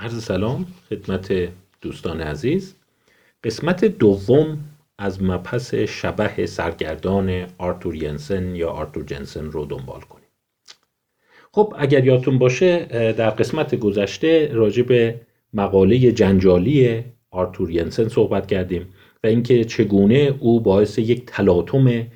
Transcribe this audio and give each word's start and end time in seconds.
عرض 0.00 0.24
سلام 0.24 0.66
خدمت 0.90 1.48
دوستان 1.80 2.20
عزیز. 2.20 2.74
قسمت 3.44 3.84
دوم 3.84 4.58
از 4.98 5.22
مبحث 5.22 5.74
شبه 5.74 6.46
سرگردان 6.46 7.46
آرتور 7.58 7.94
ینسن 7.94 8.54
یا 8.54 8.70
آرتور 8.70 9.04
جنسن 9.04 9.44
رو 9.44 9.64
دنبال 9.64 10.00
کنیم. 10.00 10.28
خب 11.52 11.74
اگر 11.78 12.04
یادتون 12.04 12.38
باشه 12.38 12.86
در 13.12 13.30
قسمت 13.30 13.74
گذشته 13.74 14.52
راجع 14.52 14.82
به 14.82 15.20
مقاله 15.54 16.12
جنجالی 16.12 17.04
آرتور 17.30 17.70
ینسن 17.70 18.08
صحبت 18.08 18.46
کردیم 18.46 18.86
و 19.24 19.26
اینکه 19.26 19.64
چگونه 19.64 20.34
او 20.40 20.60
باعث 20.60 20.98
یک 20.98 21.26
تلاطم 21.26 22.06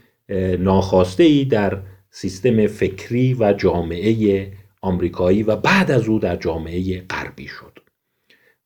ناخواسته 0.59 1.23
ای 1.23 1.45
در 1.45 1.79
سیستم 2.11 2.67
فکری 2.67 3.35
و 3.35 3.53
جامعه 3.53 4.53
آمریکایی 4.83 5.43
و 5.43 5.57
بعد 5.57 5.91
از 5.91 6.09
او 6.09 6.19
در 6.19 6.37
جامعه 6.37 7.01
غربی 7.01 7.47
شد. 7.47 7.72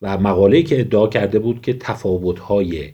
و 0.03 0.19
مقاله 0.19 0.63
که 0.63 0.81
ادعا 0.81 1.07
کرده 1.07 1.39
بود 1.39 1.63
که 1.63 1.73
تفاوت‌های 1.73 2.91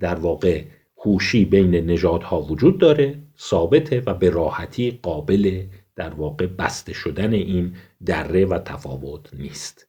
در 0.00 0.14
واقع 0.14 0.64
هوشی 1.04 1.44
بین 1.44 1.74
نژادها 1.74 2.42
وجود 2.42 2.78
داره 2.78 3.18
ثابته 3.38 4.02
و 4.06 4.14
به 4.14 4.30
راحتی 4.30 4.98
قابل 5.02 5.62
در 5.96 6.14
واقع 6.14 6.46
بسته 6.46 6.92
شدن 6.92 7.32
این 7.32 7.72
دره 8.06 8.46
و 8.46 8.58
تفاوت 8.58 9.34
نیست. 9.34 9.88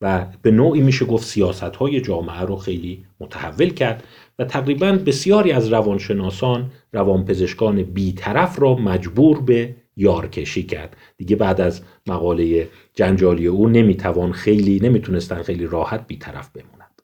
و 0.00 0.26
به 0.42 0.50
نوعی 0.50 0.80
میشه 0.80 1.04
گفت 1.04 1.26
سیاست 1.26 1.62
های 1.62 2.00
جامعه 2.00 2.40
رو 2.40 2.56
خیلی 2.56 3.04
متحول 3.20 3.70
کرد 3.70 4.04
و 4.38 4.44
تقریبا 4.44 4.92
بسیاری 4.92 5.52
از 5.52 5.68
روانشناسان 5.68 6.70
روانپزشکان 6.92 7.82
بیطرف 7.82 8.60
را 8.60 8.74
مجبور 8.74 9.40
به 9.40 9.74
یارکشی 9.98 10.62
کرد. 10.62 10.96
دیگه 11.16 11.36
بعد 11.36 11.60
از 11.60 11.80
مقاله 12.06 12.68
جنجالی 12.94 13.46
او 13.46 13.68
نمی‌توان 13.68 14.32
خیلی 14.32 14.80
نمی‌تونستن 14.82 15.42
خیلی 15.42 15.66
راحت 15.66 16.06
بیطرف 16.06 16.50
بمونند. 16.50 17.02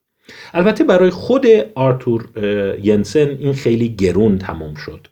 البته 0.55 0.85
برای 0.85 1.11
خود 1.11 1.47
آرتور 1.75 2.29
ینسن 2.83 3.29
این 3.29 3.53
خیلی 3.53 3.89
گرون 3.89 4.39
تمام 4.39 4.75
شد. 4.75 5.07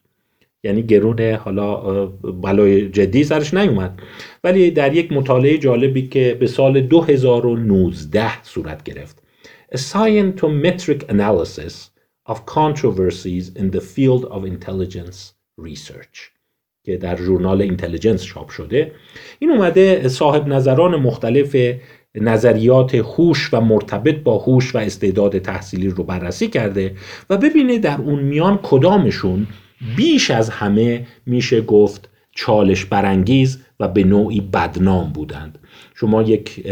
یعنی 0.65 0.83
گرون 0.83 1.21
حالا 1.35 2.07
بلای 2.07 2.89
جدی 2.89 3.25
سرش 3.25 3.55
نیومد. 3.55 3.99
ولی 4.45 4.71
در 4.71 4.95
یک 4.95 5.13
مطالعه 5.13 5.59
جالبی 5.59 6.09
که 6.09 6.37
به 6.41 6.47
سال 6.47 6.81
2019 6.81 8.43
صورت 8.43 8.83
گرفت. 8.83 9.23
A 9.75 9.79
Scientometric 9.79 11.01
Analysis 11.09 11.75
of 12.29 12.37
Controversies 12.47 13.47
in 13.61 13.71
the 13.71 13.81
Field 13.81 14.25
of 14.35 14.45
Intelligence 14.45 15.19
Research. 15.57 16.42
که 16.85 16.97
در 16.97 17.17
ژورنال 17.17 17.63
اینتلیجنس 17.63 18.25
چاپ 18.25 18.49
شده. 18.49 18.93
این 19.39 19.51
اومده 19.51 20.09
صاحب 20.09 20.49
نظران 20.49 20.97
مختلف 20.97 21.57
نظریات 22.15 22.95
هوش 22.95 23.55
و 23.55 23.61
مرتبط 23.61 24.17
با 24.23 24.39
هوش 24.39 24.75
و 24.75 24.79
استعداد 24.79 25.39
تحصیلی 25.39 25.89
رو 25.89 26.05
بررسی 26.05 26.49
کرده 26.49 26.95
و 27.31 27.39
ببینه 27.39 27.79
در 27.79 28.01
اون 28.01 28.23
میان 28.23 28.59
کدامشون 28.63 29.47
بیش 29.97 30.31
از 30.31 30.51
همه 30.51 31.07
میشه 31.27 31.61
گفت 31.61 32.09
چالش 32.35 32.85
برانگیز 32.85 33.59
و 33.81 33.89
به 33.89 34.05
نوعی 34.05 34.41
بدنام 34.41 35.13
بودند. 35.13 35.59
شما 35.95 36.23
یک 36.23 36.67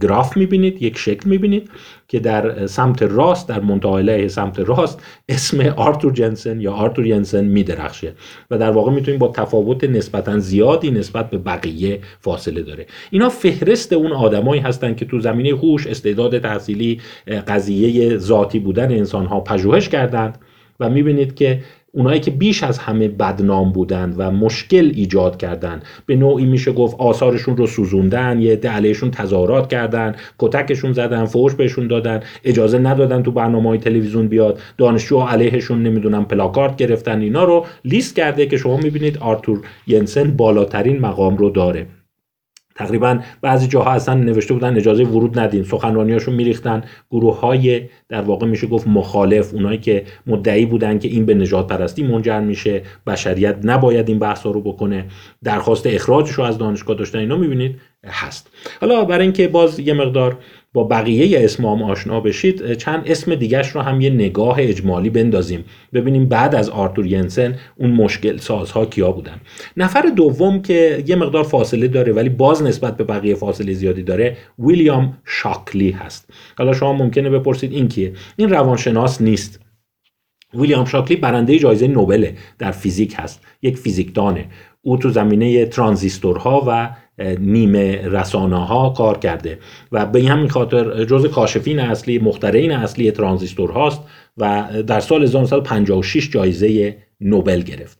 گراف 0.00 0.36
می‌بینید 0.36 0.82
یک 0.82 0.98
شکل 0.98 1.28
می‌بینید 1.28 1.70
که 2.08 2.20
در 2.20 2.66
سمت 2.66 3.02
راست 3.02 3.48
در 3.48 3.60
منتهای 3.60 4.28
سمت 4.28 4.58
راست 4.58 5.02
اسم 5.28 5.60
آرتور 5.60 6.12
جنسن 6.12 6.60
یا 6.60 6.72
آرتور 6.72 7.06
ینسن 7.06 7.44
میدرخشه 7.44 8.12
و 8.50 8.58
در 8.58 8.70
واقع 8.70 8.92
می‌تونید 8.92 9.20
با 9.20 9.28
تفاوت 9.28 9.84
نسبتا 9.84 10.38
زیادی 10.38 10.90
نسبت 10.90 11.30
به 11.30 11.38
بقیه 11.38 12.00
فاصله 12.20 12.62
داره. 12.62 12.86
اینا 13.10 13.28
فهرست 13.28 13.92
اون 13.92 14.12
آدمایی 14.12 14.60
هستند 14.60 14.96
که 14.96 15.04
تو 15.04 15.20
زمینه 15.20 15.50
هوش 15.50 15.86
استعداد 15.86 16.38
تحصیلی 16.38 17.00
قضیه 17.48 18.16
ذاتی 18.18 18.58
بودن 18.58 18.92
انسان 18.92 19.26
ها 19.26 19.40
پژوهش 19.40 19.88
کردند 19.88 20.38
و 20.80 20.90
می‌بینید 20.90 21.34
که 21.34 21.60
اونایی 21.92 22.20
که 22.20 22.30
بیش 22.30 22.62
از 22.62 22.78
همه 22.78 23.08
بدنام 23.08 23.72
بودند 23.72 24.14
و 24.18 24.30
مشکل 24.30 24.92
ایجاد 24.94 25.36
کردند. 25.36 25.84
به 26.06 26.16
نوعی 26.16 26.46
میشه 26.46 26.72
گفت 26.72 26.96
آثارشون 26.98 27.56
رو 27.56 27.66
سوزوندن 27.66 28.40
یه 28.40 28.56
علیهشون 28.56 29.10
تظاهرات 29.10 29.68
کردن 29.68 30.14
کتکشون 30.38 30.92
زدن 30.92 31.24
فوش 31.24 31.54
بهشون 31.54 31.86
دادن 31.86 32.20
اجازه 32.44 32.78
ندادن 32.78 33.22
تو 33.22 33.30
برنامه 33.30 33.68
های 33.68 33.78
تلویزیون 33.78 34.28
بیاد. 34.28 34.58
دانشجو 34.78 35.20
علیهشون 35.20 35.82
نمی‌دونم 35.82 36.24
پلاکارد 36.24 36.76
گرفتن 36.76 37.20
اینا 37.20 37.44
رو 37.44 37.66
لیست 37.84 38.16
کرده 38.16 38.46
که 38.46 38.56
شما 38.56 38.76
می‌بینید 38.76 39.18
آرتور 39.18 39.60
ینسن 39.86 40.30
بالاترین 40.36 41.00
مقام 41.00 41.36
رو 41.36 41.50
داره. 41.50 41.86
تقریبا 42.74 43.18
بعضی 43.42 43.66
جاها 43.66 43.90
اصلا 43.90 44.14
نوشته 44.14 44.54
بودن 44.54 44.76
اجازه 44.76 45.04
ورود 45.04 45.38
ندین. 45.38 45.62
سخنرانیاشون 45.62 46.34
میریختن. 46.34 46.82
گروه 47.10 47.40
های 47.40 47.82
در 48.08 48.20
واقع 48.20 48.46
میشه 48.46 48.66
گفت 48.66 48.86
مخالف 48.86 49.54
اونایی 49.54 49.78
که 49.78 50.04
مدعی 50.26 50.66
بودن 50.66 50.98
که 50.98 51.08
این 51.08 51.26
به 51.26 51.34
نجات 51.34 51.66
پرستی 51.66 52.02
منجر 52.02 52.40
میشه. 52.40 52.82
بشریت 53.06 53.56
نباید 53.62 54.08
این 54.08 54.18
بحث 54.18 54.46
رو 54.46 54.60
بکنه. 54.60 55.04
درخواست 55.44 55.86
اخراجش 55.86 56.30
رو 56.30 56.44
از 56.44 56.58
دانشگاه 56.58 56.96
داشتن 56.96 57.18
اینا 57.18 57.36
می‌بینید 57.36 57.80
هست. 58.06 58.50
حالا 58.80 59.04
برای 59.04 59.22
اینکه 59.22 59.48
باز 59.48 59.78
یه 59.80 59.92
مقدار 59.92 60.38
با 60.72 60.84
بقیه 60.84 61.44
اسمام 61.44 61.82
آشنا 61.82 62.20
بشید 62.20 62.72
چند 62.72 63.02
اسم 63.06 63.34
دیگرش 63.34 63.68
رو 63.68 63.80
هم 63.80 64.00
یه 64.00 64.10
نگاه 64.10 64.56
اجمالی 64.58 65.10
بندازیم. 65.10 65.64
ببینیم 65.92 66.28
بعد 66.28 66.54
از 66.54 66.68
آرتور 66.68 67.06
ینسن 67.06 67.54
اون 67.76 67.90
مشکل 67.90 68.36
سازها 68.36 68.86
کیا 68.86 69.12
بودن. 69.12 69.40
نفر 69.76 70.02
دوم 70.16 70.62
که 70.62 71.04
یه 71.06 71.16
مقدار 71.16 71.44
فاصله 71.44 71.88
داره 71.88 72.12
ولی 72.12 72.28
باز 72.28 72.62
نسبت 72.62 72.96
به 72.96 73.04
بقیه 73.04 73.34
فاصله 73.34 73.72
زیادی 73.72 74.02
داره 74.02 74.36
ویلیام 74.58 75.18
شاکلی 75.24 75.90
هست. 75.90 76.30
حالا 76.58 76.72
شما 76.72 76.92
ممکنه 76.92 77.30
بپرسید 77.30 77.72
این 77.72 77.88
کیه؟ 77.88 78.12
این 78.36 78.50
روانشناس 78.50 79.20
نیست. 79.20 79.60
ویلیام 80.54 80.84
شاکلی 80.84 81.16
برنده 81.16 81.58
جایزه 81.58 81.88
نوبل 81.88 82.30
در 82.58 82.70
فیزیک 82.70 83.14
هست 83.18 83.40
یک 83.62 83.76
فیزیکدانه. 83.76 84.46
او 84.82 84.96
تو 84.96 85.10
زمینه 85.10 85.66
ترانزیستورها 85.66 86.64
و 86.66 86.90
نیمه 87.38 88.08
رسانه 88.08 88.66
ها 88.66 88.90
کار 88.90 89.18
کرده. 89.18 89.58
و 89.92 90.06
به 90.06 90.22
همین 90.24 90.48
خاطر 90.48 91.04
جز 91.04 91.26
کاشفین 91.26 91.78
اصلی 91.78 92.18
مخترعین 92.18 92.72
اصلی 92.72 93.10
ترانزیستور 93.10 93.70
هاست 93.70 94.00
و 94.36 94.68
در 94.86 95.00
سال 95.00 95.22
1956 95.22 96.30
جایزه 96.30 96.96
نوبل 97.20 97.60
گرفت. 97.60 97.98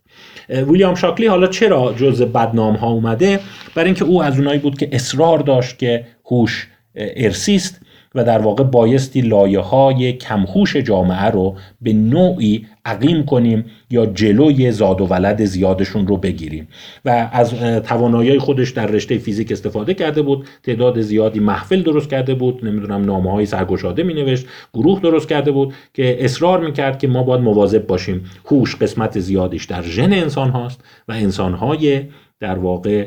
ویلیام 0.48 0.94
شاکلی 0.94 1.26
حالا 1.26 1.46
چرا 1.46 1.92
جز 1.92 2.22
بدنام 2.22 2.74
ها 2.74 2.90
اومده؟ 2.90 3.40
برای 3.74 3.86
اینکه 3.86 4.04
او 4.04 4.22
از 4.22 4.38
اونایی 4.38 4.58
بود 4.58 4.78
که 4.78 4.88
اصرار 4.92 5.38
داشت 5.38 5.78
که 5.78 6.06
هوش 6.30 6.68
ارسیست 6.94 7.79
و 8.14 8.24
در 8.24 8.38
واقع 8.38 8.64
بایستی 8.64 9.20
لایه 9.20 9.60
های 9.60 10.12
کمهوش 10.12 10.76
جامعه 10.76 11.24
رو 11.24 11.56
به 11.80 11.92
نوعی 11.92 12.66
عقیم 12.84 13.24
کنیم 13.24 13.64
یا 13.90 14.06
جلوی 14.06 14.72
زاد 14.72 15.00
و 15.00 15.06
ولد 15.06 15.44
زیادشون 15.44 16.06
رو 16.06 16.16
بگیریم. 16.16 16.68
و 17.04 17.30
از 17.32 17.54
توانایی 17.84 18.38
خودش 18.38 18.70
در 18.70 18.86
رشته 18.86 19.18
فیزیک 19.18 19.52
استفاده 19.52 19.94
کرده 19.94 20.22
بود 20.22 20.46
تعداد 20.62 21.00
زیادی 21.00 21.40
محفل 21.40 21.82
درست 21.82 22.10
کرده 22.10 22.34
بود 22.34 22.64
نمی‌دونم 22.64 23.04
نامه 23.04 23.32
های 23.32 23.46
سرگشاده 23.46 24.02
می 24.02 24.14
نوشت 24.14 24.46
گروه 24.74 25.00
درست 25.00 25.28
کرده 25.28 25.52
بود 25.52 25.74
که 25.94 26.24
اصرار 26.24 26.60
می‌کرد 26.60 26.98
که 26.98 27.08
ما 27.08 27.22
باید 27.22 27.40
مواظب 27.40 27.86
باشیم. 27.86 28.24
هوش 28.46 28.76
قسمت 28.76 29.18
زیادیش 29.20 29.64
در 29.64 29.82
ژن 29.82 30.12
انسان 30.12 30.50
هاست 30.50 30.84
و 31.08 31.12
انسان 31.12 31.54
های 31.54 32.02
در 32.40 32.58
واقع 32.58 33.06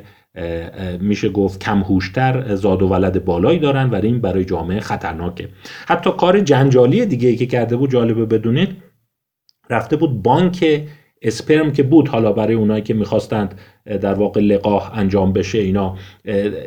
میشه 0.99 1.29
گفت 1.29 1.59
کم 1.59 1.79
هوشتر 1.81 2.55
زاد 2.55 2.81
و 2.81 2.87
ولد 2.87 3.25
بالایی 3.25 3.59
دارن 3.59 3.89
و 3.89 3.95
این 3.95 4.21
برای 4.21 4.45
جامعه 4.45 4.79
خطرناکه. 4.79 5.49
حتی 5.87 6.11
کار 6.11 6.39
جنجالی 6.39 7.05
دیگه 7.05 7.35
که 7.35 7.45
کرده 7.45 7.75
بود 7.75 7.91
جالبه 7.91 8.25
بدونید 8.25 8.69
رفته 9.69 9.95
بود 9.95 10.23
بانک 10.23 10.87
اسپرم 11.21 11.71
که 11.71 11.83
بود 11.83 12.07
حالا 12.07 12.31
برای 12.31 12.55
اونایی 12.55 12.81
که 12.81 12.93
می‌خواستند 12.93 13.59
در 13.85 14.13
واقع 14.13 14.41
لقاح 14.41 14.97
انجام 14.99 15.33
بشه 15.33 15.57
اینا 15.57 15.95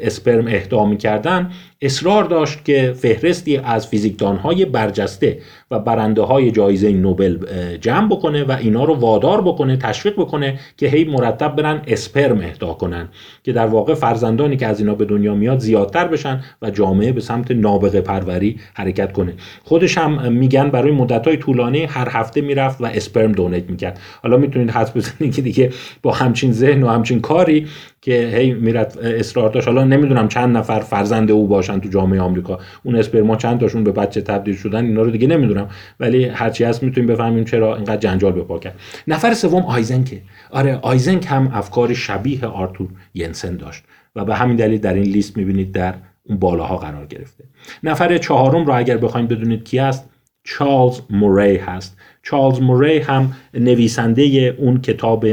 اسپرم 0.03 0.47
اهدا 0.47 0.84
می‌کردن. 0.84 1.50
اصرار 1.82 2.25
داشت 2.25 2.65
که 2.65 2.95
فهرستی 2.97 3.57
از 3.57 3.86
فیزیکدانهای 3.86 4.65
برجسته 4.65 5.39
و 5.71 5.78
برنده 5.78 6.22
های 6.22 6.51
جایزه 6.51 6.92
نوبل 6.92 7.39
جمع 7.80 8.09
بکنه 8.09 8.45
و 8.45 8.57
اینا 8.60 8.84
رو 8.84 8.95
وادار 8.95 9.42
بکنه 9.42 9.77
تشویق 9.77 10.15
بکنه 10.15 10.59
که 10.77 10.89
هی 10.89 11.04
مرتب 11.04 11.57
برن 11.57 11.83
اسپرم 11.86 12.41
اهدا 12.41 12.72
کنن 12.72 13.09
که 13.45 13.53
در 13.53 13.66
واقع 13.66 13.95
فرزندانی 13.95 14.57
که 14.57 14.66
از 14.66 14.80
اینا 14.80 14.95
به 14.95 15.04
دنیا 15.04 15.34
میاد 15.34 15.59
زیادتر 15.59 16.09
بشن 16.09 16.45
و 16.62 16.71
جامعه 16.71 17.12
به 17.12 17.21
سمت 17.21 17.51
نابغه 17.51 18.01
پروری 18.01 18.57
حرکت 18.74 19.12
کنه. 19.12 19.34
خودش 19.65 19.98
هم 19.98 20.33
میگن 20.33 20.71
برای 20.71 20.92
مدت 20.92 21.27
های 21.27 21.36
طولانی 21.36 21.84
هر 21.84 22.09
هفته 22.10 22.41
می‌رفت 22.41 22.80
و 22.80 22.84
اسپرم 22.84 23.33
دونیت 23.33 23.71
می‌کرد. 23.71 24.01
حالا 24.22 24.36
می‌تونید 24.36 24.71
حد 24.71 24.95
بزنید 24.95 25.34
که 25.34 25.42
دیگه 25.42 25.71
با 26.03 26.12
همچین 26.12 26.53
ذهن 26.53 26.83
و 26.83 26.89
همچین 26.89 27.06
کاری 27.15 27.67
که 28.01 28.33
هی 28.35 28.53
میرد 28.53 28.99
اصرار 28.99 29.51
داشت. 29.51 29.69
حالا 29.69 29.85
نمی‌دونم 29.85 30.29
چند 30.29 30.57
نفر 30.57 30.81
فرزند 30.81 31.31
او 31.31 31.47
باشن 31.47 31.81
تو 31.81 31.89
جامعه 31.89 32.21
آمریکا. 32.21 32.59
اون 32.83 32.97
اسپرما 32.97 33.37
چند 33.37 33.61
تاشون 33.61 33.85
به 33.85 33.93
بچه 33.93 34.21
تبدیل 34.21 34.57
شدن 34.57 34.85
اینا 34.85 35.03
رو 35.03 35.11
دیگه 35.11 35.27
نمی‌دونم. 35.27 35.69
ولی 36.01 36.25
هرچی 36.25 36.65
هست 36.65 36.83
می‌تونیم 36.83 37.11
بفهمیم 37.11 37.45
چرا 37.45 37.77
اینقدر 37.77 37.97
جنجال 37.97 38.33
به 38.33 38.43
پا 38.43 38.59
کرد. 38.59 38.81
نفر 39.09 39.35
سوم 39.35 39.63
آیزنکه 39.63 40.21
آره 40.51 40.79
آیزنک 40.83 41.27
هم 41.29 41.51
افکار 41.55 41.95
شبیه 41.95 42.47
آرتور 42.47 42.89
ینسن 43.15 43.57
داشت 43.57 43.85
و 44.17 44.25
به 44.25 44.35
همین 44.35 44.57
دلیل 44.57 44.81
در 44.81 44.95
این 44.95 45.05
لیست 45.05 45.37
می‌بینید 45.37 45.73
در 45.73 45.95
اون 46.25 46.39
بالاها 46.39 46.77
قرار 46.77 47.07
گرفته. 47.07 47.45
نفر 47.83 48.19
چهارم 48.19 48.67
را 48.67 48.77
اگر 48.77 48.97
بخوایم 48.97 49.27
بدونید 49.27 49.65
کی 49.65 49.79
است 49.79 50.09
چارلز 50.47 51.01
موری 51.10 51.57
هست. 51.57 51.97
چارلز 52.22 52.60
موری 52.60 52.98
هم 52.98 53.33
نویسنده 53.54 54.22
اون 54.59 54.81
کتاب 54.81 55.27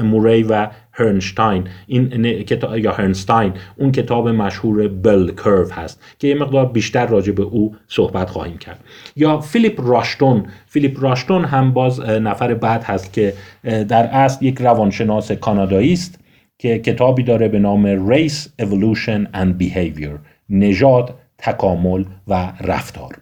موری 0.00 0.42
و 0.42 0.68
هرنشتاین. 0.92 1.64
این 1.86 2.32
کتاب 2.42 2.78
یا 2.78 2.92
هرنستاین 2.92 3.52
اون 3.76 3.92
کتاب 3.92 4.28
مشهور 4.28 4.88
بل 4.88 5.30
کرو 5.30 5.70
هست 5.72 6.02
که 6.18 6.28
یه 6.28 6.34
مقدار 6.34 6.66
بیشتر 6.66 7.06
راجع 7.06 7.32
به 7.32 7.42
او 7.42 7.76
صحبت 7.88 8.30
خواهیم 8.30 8.58
کرد. 8.58 8.84
یا 9.16 9.40
فیلیپ 9.40 9.80
راشتون. 9.88 10.46
فیلیپ 10.66 11.02
راشتون 11.02 11.44
هم 11.44 11.72
باز 11.72 12.00
نفر 12.00 12.54
بعد 12.54 12.84
هست 12.84 13.12
که 13.12 13.32
در 13.64 14.06
اصل 14.06 14.44
یک 14.44 14.60
روانشناس 14.60 15.32
کانادایی 15.32 15.92
است 15.92 16.20
که 16.58 16.78
کتابی 16.78 17.22
داره 17.22 17.48
به 17.48 17.58
نام 17.58 18.10
Race 18.12 18.48
Evolution 18.62 19.26
and 19.34 19.62
Behavior. 19.62 20.18
نژاد 20.50 21.14
تکامل 21.38 22.04
و 22.28 22.52
رفتار. 22.60 23.16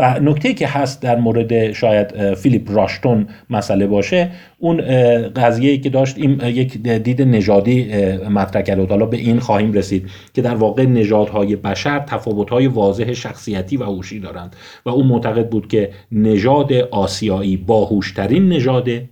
و 0.00 0.20
نکته 0.20 0.54
که 0.54 0.66
هست 0.66 1.02
در 1.02 1.18
مورد 1.18 1.72
شاید 1.72 2.34
فیلیپ 2.34 2.70
راشتون 2.72 3.26
مسئله 3.50 3.86
باشه 3.86 4.30
اون 4.58 4.80
قضیه 5.28 5.78
که 5.78 5.90
داشت 5.90 6.18
این 6.18 6.40
یک 6.40 6.82
دید 6.82 7.22
نژادی 7.22 7.84
مطرح 8.28 8.62
کرد 8.62 8.90
حالا 8.90 9.06
به 9.06 9.16
این 9.16 9.38
خواهیم 9.38 9.72
رسید 9.72 10.10
که 10.34 10.42
در 10.42 10.54
واقع 10.54 10.86
نژادهای 10.86 11.56
بشر 11.56 11.98
تفاوت‌های 11.98 12.66
واضح 12.66 13.12
شخصیتی 13.12 13.76
و 13.76 13.84
هوشی 13.84 14.20
دارند 14.20 14.56
و 14.86 14.90
او 14.90 15.04
معتقد 15.04 15.48
بود 15.48 15.68
که 15.68 15.90
نژاد 16.12 16.72
آسیایی 16.72 17.56
باهوشترین 17.56 18.48
نژاده. 18.48 19.08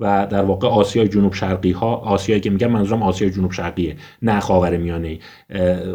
و 0.00 0.26
در 0.30 0.42
واقع 0.42 0.68
آسیای 0.68 1.08
جنوب 1.08 1.34
شرقی 1.34 1.70
ها 1.70 1.94
آسیایی 1.96 2.40
که 2.40 2.50
میگم 2.50 2.70
منظورم 2.70 3.02
آسیای 3.02 3.30
جنوب 3.30 3.52
شرقیه 3.52 3.96
نه 4.22 4.40
خاور 4.40 4.76
میانه 4.76 5.18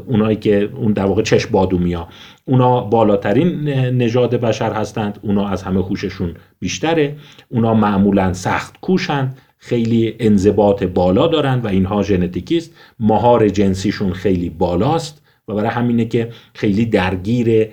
اونایی 0.07 0.37
که 0.37 0.69
اون 0.75 0.93
در 0.93 1.05
واقع 1.05 1.21
چشم 1.21 1.51
بادومیا. 1.51 2.07
اونا 2.45 2.81
بالاترین 2.81 3.69
نژاد 3.89 4.35
بشر 4.35 4.73
هستند 4.73 5.19
اونا 5.21 5.47
از 5.47 5.63
همه 5.63 5.81
خوششون 5.81 6.33
بیشتره. 6.59 7.15
اونا 7.49 7.73
معمولا 7.73 8.33
سخت 8.33 8.79
کوشند 8.81 9.37
خیلی 9.57 10.15
انضباط 10.19 10.83
بالا 10.83 11.27
دارند 11.27 11.65
و 11.65 11.67
اینها 11.67 12.03
ژنتیکی 12.03 12.57
است 12.57 12.71
مهار 12.99 13.49
جنسیشون 13.49 14.13
خیلی 14.13 14.49
بالاست. 14.49 15.24
و 15.47 15.53
برای 15.53 15.69
همینه 15.69 16.05
که 16.05 16.29
خیلی 16.53 16.85
درگیر 16.85 17.67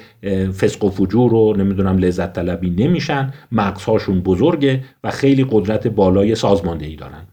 فسق 0.60 0.84
و 0.84 0.90
فجور 0.90 1.34
و 1.34 1.54
نمی‌دونم 1.56 1.98
لذت 1.98 2.32
طلبی 2.32 2.70
نمیشن. 2.70 3.32
مغزهاشون 3.52 4.20
بزرگه 4.20 4.84
و 5.04 5.10
خیلی 5.10 5.46
قدرت 5.50 5.86
بالای 5.86 6.34
سازماندهی 6.34 6.96
دارن. 6.96 7.26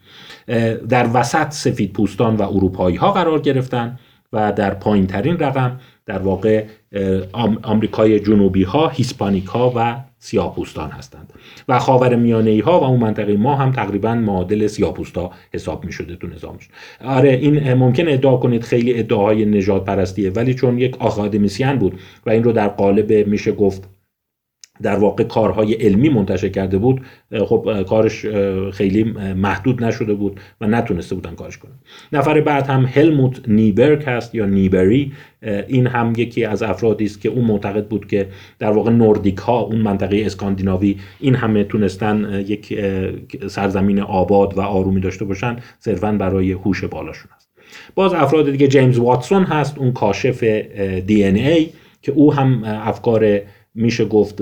در 0.90 1.10
وسط 1.14 1.52
سفید 1.52 1.94
پوستان 1.94 2.36
و 2.36 2.42
اروپایی 2.42 2.96
ها 2.96 3.12
قرار 3.12 3.40
گرفتن 3.40 4.00
و 4.34 4.52
در 4.52 4.74
پایین 4.74 5.08
ترین 5.08 5.38
رقم 5.40 5.80
در 6.06 6.20
واقع 6.20 6.66
آمریکای 7.64 8.20
جنوبی 8.20 8.64
ها 8.64 8.88
هیسپانیک 8.88 9.46
ها 9.46 9.74
و 9.76 9.96
سیاهپوستان 10.20 10.90
هستند. 10.90 11.34
و 11.68 11.80
خاور 11.80 12.16
میانه 12.16 12.62
ها 12.64 12.80
و 12.80 12.84
اون 12.84 13.00
منطقه 13.00 13.38
ما 13.38 13.56
هم 13.56 13.72
تقریبا 13.72 14.16
معادل 14.16 14.68
سیاهپوستا 14.68 15.32
حساب 15.54 15.86
می 15.86 15.92
شده 15.92 16.16
تو 16.16 16.28
نظامش. 16.28 16.70
آره 17.06 17.30
این 17.30 17.74
ممکن 17.74 18.08
ادعا 18.08 18.38
کنید 18.38 18.64
خیلی 18.64 19.00
ادعاهای 19.00 19.46
نجات 19.46 19.86
پرستیه 19.86 20.30
ولی 20.30 20.54
چون 20.54 20.80
یک 20.80 20.98
آکادمیسیان 21.02 21.80
بود 21.80 22.00
و 22.26 22.30
این 22.30 22.44
رو 22.44 22.52
در 22.52 22.68
قالب 22.68 23.28
میشه 23.28 23.52
گفت 23.52 23.99
در 24.82 24.96
واقع 24.96 25.24
کارهای 25.24 25.74
علمی 25.74 26.10
منتشر 26.10 26.50
کرده 26.50 26.78
بود 26.78 27.02
خب 27.46 27.84
کارش 27.84 28.26
خیلی 28.74 29.04
محدود 29.34 29.84
نشده 29.84 30.14
بود 30.14 30.40
و 30.62 30.68
نتونسته 30.68 31.16
بودن 31.16 31.36
کارش 31.36 31.58
کنن. 31.58 31.72
نفر 32.12 32.42
بعد 32.42 32.68
هم 32.68 32.86
هلموت 32.86 33.50
نیبرگ 33.50 34.04
هست 34.04 34.36
یا 34.36 34.46
نیبری 34.46 35.12
این 35.68 35.88
هم 35.88 36.14
یکی 36.18 36.46
از 36.46 36.64
افرادی 36.64 37.06
است 37.06 37.22
که 37.22 37.30
اون 37.30 37.46
معتقد 37.46 37.88
بود 37.88 38.08
که 38.08 38.28
در 38.60 38.72
واقع 38.72 38.92
نوردیک 38.92 39.38
ها 39.38 39.60
اون 39.60 39.82
منطقه 39.82 40.24
اسکاندیناوی 40.26 40.98
این 41.20 41.36
همه 41.36 41.64
تونستن 41.64 42.44
یک 42.48 42.80
سرزمین 43.48 44.00
آباد 44.00 44.58
و 44.58 44.62
آرومی 44.62 45.02
داشته 45.02 45.26
باشن 45.26 45.56
صرفا 45.80 46.12
برای 46.12 46.52
هوش 46.52 46.84
بالاشون 46.84 47.32
است 47.36 47.50
باز 47.96 48.14
افراد 48.14 48.52
دیگه 48.52 48.68
جیمز 48.68 48.98
واتسون 48.98 49.44
هست 49.44 49.78
اون 49.78 49.92
کاشف 49.92 50.44
دی 51.06 51.24
ای 51.24 51.70
که 52.02 52.12
او 52.12 52.34
هم 52.34 52.64
افکار 52.64 53.42
میشه 53.76 54.06
گفت 54.06 54.42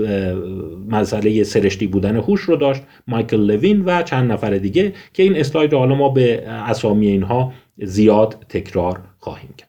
مسئله 0.88 1.44
سرشتی 1.44 1.86
بودن 1.86 2.16
هوش 2.16 2.40
رو 2.40 2.56
داشت 2.56 2.82
مایکل 3.06 3.40
لوین 3.40 3.84
و 3.84 4.02
چند 4.02 4.32
نفر 4.32 4.50
دیگه 4.50 4.92
که 5.12 5.22
این 5.22 5.36
اسلاید 5.36 5.74
حالا 5.74 5.94
ما 5.94 6.08
به 6.08 6.48
اسامی 6.48 7.06
اینها 7.06 7.52
زیاد 7.76 8.46
تکرار 8.48 9.00
خواهیم 9.18 9.54
کرد. 9.58 9.68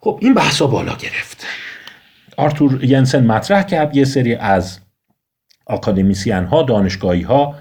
خب 0.00 0.18
این 0.22 0.34
بحثا 0.34 0.66
بالا 0.66 0.96
گرفت. 0.96 1.46
آرتور 2.36 2.84
ینسن 2.84 3.26
مطرح 3.26 3.62
کرد 3.62 3.96
یه 3.96 4.04
سری 4.04 4.34
از 4.34 4.78
آکادمیسیان 5.66 6.44
ها 6.44 6.62
دانشگاهی 6.62 7.22
ها 7.22 7.54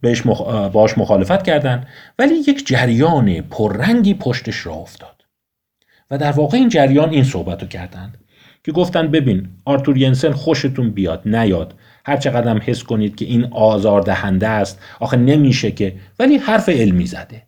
بهش 0.00 0.26
مخ... 0.26 0.42
باش 0.68 0.98
مخالفت 0.98 1.42
کردند 1.42 1.86
ولی 2.18 2.34
یک 2.34 2.66
جریان 2.66 3.40
پررنگی 3.40 4.14
پشتش 4.14 4.66
را 4.66 4.74
افتاد. 4.74 5.24
و 6.10 6.18
در 6.18 6.32
واقع 6.32 6.58
این 6.58 6.68
جریان 6.68 7.10
این 7.10 7.24
صحبت 7.24 7.62
رو 7.62 7.68
کردند. 7.68 8.18
که 8.64 8.72
گفتن 8.72 9.10
ببین 9.10 9.48
آرتور 9.64 9.98
ینسن 9.98 10.32
خوشتون 10.32 10.90
بیاد 10.90 11.22
نیاد. 11.28 11.74
هر 12.06 12.16
چقدر 12.16 12.58
حس 12.58 12.82
کنید 12.82 13.16
که 13.16 13.24
این 13.24 13.44
آزار 13.44 14.00
دهنده 14.00 14.48
است 14.48 14.82
آخه 15.00 15.16
نمیشه 15.16 15.70
که 15.70 15.94
ولی 16.18 16.36
حرف 16.36 16.68
علمی 16.68 17.06
زده. 17.06 17.42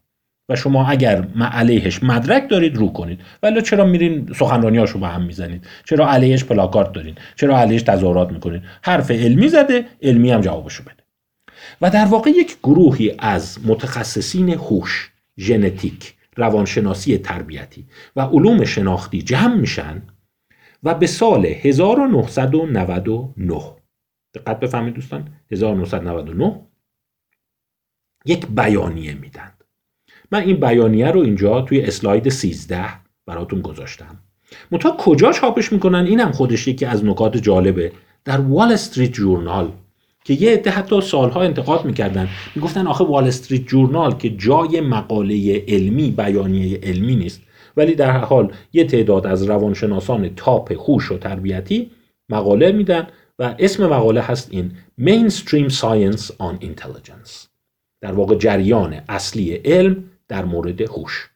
و 0.48 0.56
شما 0.56 0.86
اگر 0.86 1.26
علیهش 1.40 2.02
مدرک 2.02 2.50
دارید 2.50 2.76
رو 2.76 2.92
کنید. 2.92 3.20
ولی 3.42 3.62
چرا 3.62 3.84
میرین 3.84 4.32
سخنرانیاشو 4.36 4.98
به 4.98 5.08
هم 5.08 5.22
می‌زنید؟ 5.22 5.66
چرا 5.84 6.10
علیهش 6.10 6.44
پلاکارت 6.44 6.92
دارین؟ 6.92 7.14
چرا 7.36 7.58
علیهش 7.58 7.82
تظاهرات 7.82 8.32
می‌کنید 8.32 8.62
حرف 8.82 9.10
علمی 9.10 9.48
زده 9.48 9.86
علمی 10.02 10.30
هم 10.30 10.40
جوابشو 10.40 10.82
بده. 10.82 11.04
و 11.80 11.90
در 11.90 12.04
واقع 12.04 12.30
یک 12.30 12.56
گروهی 12.62 13.14
از 13.18 13.58
متخصصین 13.64 14.48
هوش 14.48 15.10
ژنتیک 15.38 16.14
روانشناسی 16.36 17.18
تربیتی 17.18 17.86
و 18.16 18.20
علوم 18.20 18.64
شناختی 18.64 19.22
جمع 19.22 19.54
میشن. 19.54 20.02
و 20.86 20.94
به 20.94 21.06
سال 21.06 21.46
1999 21.46 23.62
دقت 24.34 24.60
بفهمید 24.60 24.94
دوستان 24.94 25.28
1999 25.50 26.60
یک 28.26 28.46
بیانیه 28.46 29.14
میدند 29.14 29.64
من 30.32 30.42
این 30.42 30.60
بیانیه 30.60 31.10
رو 31.10 31.20
اینجا 31.20 31.62
توی 31.62 31.80
اسلاید 31.80 32.28
13 32.28 32.84
براتون 33.26 33.60
گذاشتم. 33.60 34.18
منتها 34.70 34.96
کجا 34.98 35.32
چاپش 35.32 35.72
می‌کنن؟ 35.72 36.06
اینم 36.06 36.32
خودش 36.32 36.68
یکی 36.68 36.84
از 36.84 37.04
نکات 37.04 37.36
جالبه. 37.36 37.92
در 38.24 38.40
وال 38.40 38.72
استریت 38.72 39.12
جورنال 39.12 39.72
که 40.24 40.34
یه 40.34 40.52
عده 40.52 40.70
حتی 40.70 41.00
سالها 41.00 41.42
انتقاد 41.42 41.84
می‌کردن. 41.84 42.28
می‌گفتن 42.54 42.86
آخه 42.86 43.04
وال 43.04 43.26
استریت 43.26 43.66
جورنال 43.66 44.16
که 44.16 44.30
جای 44.30 44.80
مقاله 44.80 45.64
علمی 45.68 46.10
بیانیه 46.10 46.80
علمی 46.82 47.16
نیست. 47.16 47.42
ولی 47.76 47.94
در 47.94 48.18
حال 48.18 48.52
یه 48.72 48.84
تعداد 48.84 49.26
از 49.26 49.42
روانشناسان 49.42 50.34
تاپ 50.34 50.72
هوش 50.72 51.12
و 51.12 51.18
تربیتی 51.18 51.90
مقاله 52.28 52.72
میدن 52.72 53.06
و 53.38 53.54
اسم 53.58 53.86
مقاله 53.86 54.20
هست 54.20 54.48
این 54.50 54.72
Mainstream 55.00 55.72
Science 55.72 56.22
on 56.22 56.64
Intelligence. 56.64 57.46
در 58.00 58.12
واقع 58.12 58.34
جریان 58.34 59.00
اصلی 59.08 59.54
علم 59.54 60.04
در 60.28 60.44
مورد 60.44 60.80
هوش. 60.80 61.30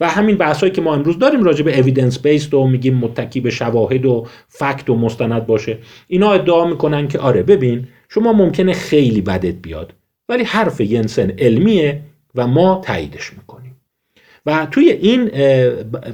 و 0.00 0.08
همین 0.08 0.36
بحثایی 0.36 0.72
که 0.72 0.80
ما 0.80 0.94
امروز 0.94 1.18
داریم 1.18 1.42
راجع 1.42 1.64
به 1.64 1.78
اویدنس 1.78 2.18
بیسد 2.18 2.54
و 2.54 2.66
میگیم 2.66 2.94
متکی 2.94 3.40
به 3.40 3.50
شواهد 3.50 4.06
و 4.06 4.26
فکت 4.48 4.90
و 4.90 4.96
مستند 4.96 5.46
باشه 5.46 5.78
اینا 6.08 6.32
ادعا 6.32 6.66
می‌کنن 6.66 7.08
که 7.08 7.18
آره 7.18 7.42
ببین 7.42 7.88
شما 8.08 8.32
ممکنه 8.32 8.72
خیلی 8.72 9.20
بدت 9.20 9.54
بیاد 9.54 9.92
ولی 10.28 10.44
حرف 10.44 10.80
ینسن 10.80 11.30
علمیه 11.30 12.02
و 12.34 12.46
ما 12.46 12.80
تاییدش 12.84 13.32
می‌کنیم. 13.32 13.71
و 14.46 14.66
توی 14.70 14.90
این 14.90 15.30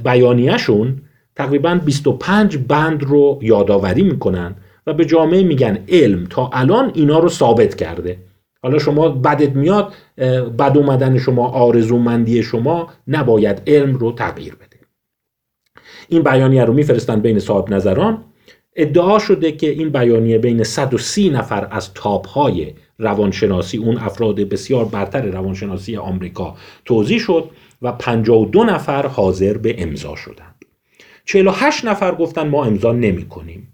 بیانیهشون 0.03 1.01
تقریبا 1.35 1.79
25 1.85 2.57
بند 2.57 3.03
رو 3.03 3.39
یادآوری 3.41 4.03
می‌کنن 4.03 4.55
و 4.87 4.93
به 4.93 5.05
جامعه 5.05 5.43
میگن 5.43 5.77
علم. 5.89 6.25
تا 6.25 6.49
الان 6.53 6.91
اینا 6.93 7.19
رو 7.19 7.29
ثابت 7.29 7.75
کرده. 7.75 8.17
حالا 8.63 8.79
شما 8.79 9.09
بدت 9.09 9.55
میاد 9.55 9.93
بد 10.59 10.77
اومدن 10.77 11.17
شما 11.17 11.47
آرزومندی 11.47 12.43
شما 12.43 12.89
نباید 13.07 13.61
علم 13.67 13.95
رو 13.95 14.11
تغییر 14.11 14.55
بده. 14.55 14.79
این 16.09 16.23
بیانیه 16.23 16.65
رو 16.65 16.73
میفرستن 16.73 17.19
بین 17.19 17.39
صاحب 17.39 17.73
نظران 17.73 18.23
ادعا 18.75 19.19
شده 19.19 19.51
که 19.51 19.69
این 19.69 19.89
بیانیه 19.89 20.37
بین 20.37 20.63
130 20.63 21.29
نفر 21.29 21.67
از 21.71 21.93
تاپ 21.93 22.27
های 22.27 22.73
روانشناسی 22.99 23.77
اون 23.77 23.97
افراد 23.97 24.35
بسیار 24.35 24.85
برتر 24.85 25.21
روانشناسی 25.21 25.97
آمریکا 25.97 26.55
توضیح 26.85 27.19
شد. 27.19 27.49
و 27.81 27.91
52 27.91 28.63
نفر 28.63 29.07
حاضر 29.07 29.57
به 29.57 29.83
امضا 29.83 30.15
شدند. 30.15 30.55
48 31.25 31.85
نفر 31.85 32.15
گفتن 32.15 32.47
ما 32.47 32.65
امضا 32.65 32.91
نمی 32.91 33.25
کنیم. 33.25 33.73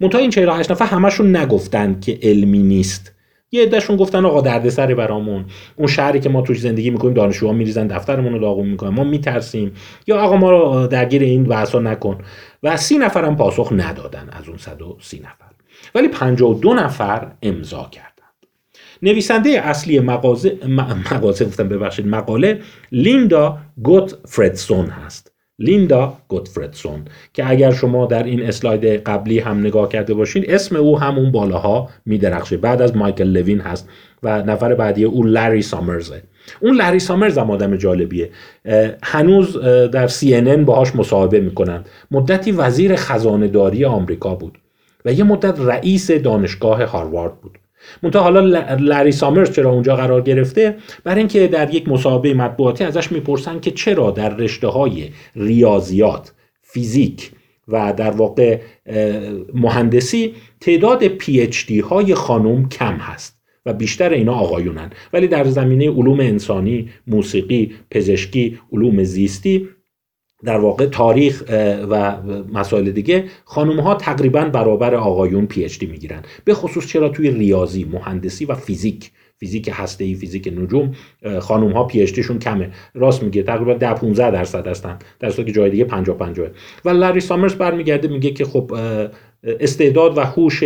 منتها 0.00 0.20
این 0.20 0.30
48 0.30 0.70
نفر 0.70 0.84
همشون 0.84 1.36
نگفتند 1.36 2.04
که 2.04 2.18
علمی 2.22 2.62
نیست. 2.62 3.14
یه 3.52 3.62
عدهشون 3.62 3.96
گفتن 3.96 4.24
آقا 4.24 4.40
دردسر 4.40 4.94
برامون. 4.94 5.44
اون 5.76 5.88
شهری 5.88 6.20
که 6.20 6.28
ما 6.28 6.42
توش 6.42 6.60
زندگی 6.60 6.90
می‌کنیم 6.90 7.14
دانشجوها 7.14 7.52
میریزن 7.52 7.86
دفترمون 7.86 8.32
رو 8.32 8.38
داغون 8.38 8.68
می‌کنن. 8.68 8.90
ما 8.90 9.04
میترسیم. 9.04 9.72
یا 10.06 10.20
آقا 10.20 10.36
ما 10.36 10.50
رو 10.50 10.86
درگیر 10.86 11.22
این 11.22 11.44
بحثا 11.44 11.78
نکن. 11.78 12.18
و 12.62 12.76
سی 12.76 12.98
نفر 12.98 13.24
هم 13.24 13.36
پاسخ 13.36 13.72
ندادن 13.72 14.28
از 14.32 14.48
اون 14.48 14.58
130 14.58 15.18
نفر. 15.18 15.52
ولی 15.94 16.08
52 16.08 16.74
نفر 16.74 17.32
امضا 17.42 17.88
کردند 17.92 18.11
نویسنده 19.02 19.50
اصلی 19.50 20.00
مغازه 20.00 20.58
مغازه 21.12 21.44
گفتم 21.44 21.68
ببخشید 21.68 22.06
مقاله 22.06 22.60
لیندا 22.92 23.58
گوت 23.82 24.16
فردسون 24.24 24.86
هست. 24.86 25.32
لیندا 25.58 26.18
گوتفردسون 26.28 27.04
که 27.32 27.50
اگر 27.50 27.70
شما 27.70 28.06
در 28.06 28.22
این 28.22 28.42
اسلاید 28.42 28.84
قبلی 28.84 29.38
هم 29.38 29.60
نگاه 29.60 29.88
کرده 29.88 30.14
باشین 30.14 30.44
اسم 30.48 30.76
او 30.76 31.00
همون 31.00 31.32
بالاها 31.32 31.88
میدرخشه. 32.06 32.56
بعد 32.56 32.82
از 32.82 32.96
مایکل 32.96 33.24
لوین 33.24 33.60
هست 33.60 33.88
و 34.22 34.42
نفر 34.42 34.74
بعدی 34.74 35.04
او 35.04 35.22
لری 35.24 35.62
سامرزه. 35.62 36.22
اون 36.60 36.74
لری 36.76 36.98
سامرز 36.98 37.38
هم 37.38 37.50
آدم 37.50 37.76
جالبیه. 37.76 38.30
هنوز 39.02 39.58
در 39.92 40.06
سی 40.06 40.34
ان 40.34 40.64
باهاش 40.64 40.96
مصاحبه 40.96 41.40
می‌کنن 41.40 41.84
مدتی 42.10 42.52
وزیر 42.52 42.96
خزانه 42.96 43.48
داری 43.48 43.84
آمریکا 43.84 44.34
بود 44.34 44.58
و 45.04 45.12
یه 45.12 45.24
مدت 45.24 45.60
رئیس 45.60 46.10
دانشگاه 46.10 46.84
هاروارد 46.84 47.40
بود. 47.40 47.58
منتها 48.02 48.22
حالا 48.22 48.40
لری 48.76 49.12
سامرز 49.12 49.50
چرا 49.50 49.70
اونجا 49.70 49.96
قرار 49.96 50.22
گرفته؟ 50.22 50.76
برای 51.04 51.18
اینکه 51.18 51.46
در 51.46 51.74
یک 51.74 51.88
مسابقه 51.88 52.34
مطبوعاتی 52.34 52.84
ازش 52.84 53.12
می‌پرسن 53.12 53.60
که 53.60 53.70
چرا 53.70 54.10
در 54.10 54.36
رشته 54.36 54.66
های 54.66 55.08
ریاضیات 55.36 56.32
فیزیک 56.62 57.30
و 57.68 57.94
در 57.96 58.10
واقع 58.10 58.58
مهندسی 59.54 60.34
تعداد 60.60 61.06
پی 61.06 61.40
اچ 61.40 61.66
دی 61.66 61.80
های 61.80 62.14
خانم 62.14 62.68
کم 62.68 62.94
هست 62.94 63.42
و 63.66 63.72
بیشتر 63.72 64.10
اینا 64.10 64.34
آقایونن. 64.34 64.90
ولی 65.12 65.28
در 65.28 65.44
زمینه 65.44 65.90
علوم 65.90 66.20
انسانی، 66.20 66.88
موسیقی، 67.06 67.72
پزشکی، 67.90 68.58
علوم 68.72 69.02
زیستی 69.02 69.68
در 70.44 70.58
واقع 70.58 70.86
تاریخ 70.86 71.44
و 71.90 72.16
مسائل 72.52 72.90
دیگه 72.90 73.24
خانم 73.44 73.80
ها 73.80 73.94
تقریبا 73.94 74.44
برابر 74.44 74.94
آقایون 74.94 75.46
PhD 75.46 75.86
می‌گیرن. 75.86 76.22
به 76.44 76.54
خصوص 76.54 76.86
چرا 76.86 77.08
توی 77.08 77.30
ریاضی 77.30 77.84
مهندسی 77.84 78.44
و 78.44 78.54
فیزیک. 78.54 79.10
فیزیک 79.36 79.70
هسته 79.72 80.04
ای 80.04 80.14
فیزیک 80.14 80.52
نجوم 80.56 80.92
خانم 81.40 81.72
ها 81.72 81.84
PhD 81.84 82.04
شون 82.04 82.38
کمه. 82.38 82.70
راست 82.94 83.22
میگه 83.22 83.42
تقریبا 83.42 83.74
10 83.74 83.94
15 83.94 84.30
درصد 84.30 84.66
هستن. 84.66 84.98
در 85.20 85.30
صورتی 85.30 85.52
که 85.52 85.56
جای 85.56 85.70
دیگه 85.70 85.84
50 85.84 86.16
50 86.16 86.48
و 86.84 86.90
لری 86.90 87.20
سامرز 87.20 87.54
برمیگرده 87.54 88.08
میگه 88.08 88.30
که 88.30 88.44
خب 88.44 88.72
استعداد 89.44 90.18
و 90.18 90.20
هوش 90.20 90.64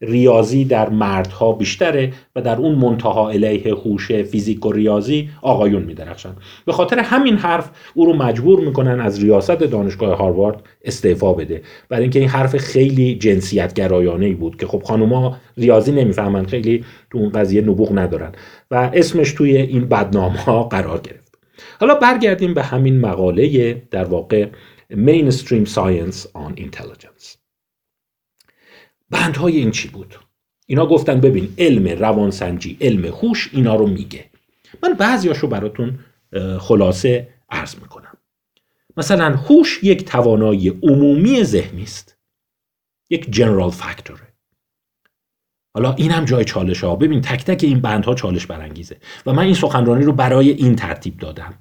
ریاضی 0.00 0.64
در 0.64 0.88
مردها 0.88 1.52
بیشتره 1.52 2.12
و 2.36 2.42
در 2.42 2.56
اون 2.56 2.74
منتها 2.74 3.30
الیه 3.30 3.74
هوش 3.74 4.12
فیزیک 4.12 4.66
و 4.66 4.72
ریاضی 4.72 5.30
آقایون 5.42 5.82
میدرخشن 5.82 6.32
به 6.66 6.72
خاطر 6.72 6.98
همین 6.98 7.36
حرف 7.36 7.70
او 7.94 8.06
رو 8.06 8.12
مجبور 8.12 8.60
می‌کنن 8.60 9.00
از 9.00 9.22
ریاست 9.22 9.50
دانشگاه 9.50 10.18
هاروارد 10.18 10.62
استعفا 10.84 11.32
بده. 11.32 11.62
برای 11.88 12.02
اینکه 12.02 12.18
این 12.18 12.28
حرف 12.28 12.56
خیلی 12.56 13.14
جنسیت 13.14 13.74
گرایانه 13.74 14.26
ای 14.26 14.34
بود 14.34 14.56
که 14.56 14.66
خب 14.66 14.82
خانوما 14.82 15.36
ریاضی 15.56 15.92
نمی‌فهمن 15.92 16.46
خیلی 16.46 16.84
تو 17.10 17.18
اون 17.18 17.28
قضیه 17.28 17.62
نبوغ 17.62 17.98
ندارن 17.98 18.32
و 18.70 18.90
اسمش 18.94 19.32
توی 19.32 19.56
این 19.56 19.88
بدنامه 19.88 20.38
ها 20.38 20.64
قرار 20.64 21.00
گرفت. 21.00 21.38
حالا 21.80 21.94
برگردیم 21.94 22.54
به 22.54 22.62
همین 22.62 23.00
مقاله 23.00 23.74
در 23.90 24.04
واقع 24.04 24.46
Mainstream 24.92 25.66
Science 25.66 26.26
on 26.34 26.56
Intelligence. 26.56 27.37
بندهای 29.10 29.56
این 29.56 29.70
چی 29.70 29.88
بود؟ 29.88 30.14
اینا 30.66 30.86
گفتن 30.86 31.20
ببین 31.20 31.54
علم 31.58 31.88
روانسنجی 31.98 32.76
علم 32.80 33.04
هوش 33.04 33.50
اینا 33.52 33.74
رو 33.74 33.86
میگه. 33.86 34.24
من 34.82 34.92
بعضیاشو 34.92 35.46
براتون 35.46 35.98
خلاصه 36.58 37.28
عرض 37.50 37.74
می‌کنم. 37.74 38.16
مثلا 38.96 39.36
هوش 39.36 39.80
یک 39.82 40.04
توانایی 40.04 40.68
عمومی 40.82 41.44
ذهنی 41.44 41.82
است. 41.82 42.16
یک 43.10 43.30
جنرال 43.30 43.70
فاکتوره. 43.70 44.28
حالا 45.74 45.94
این 45.94 46.10
هم 46.10 46.24
جای 46.24 46.44
چالش 46.44 46.84
ها. 46.84 46.96
ببین 46.96 47.20
تک 47.20 47.44
تک 47.44 47.64
این 47.64 47.80
بندها 47.80 48.14
چالش 48.14 48.46
برانگیزه. 48.46 48.96
و 49.26 49.32
من 49.32 49.42
این 49.42 49.54
سخنرانی 49.54 50.04
رو 50.04 50.12
برای 50.12 50.50
این 50.50 50.76
ترتیب 50.76 51.18
دادم 51.18 51.54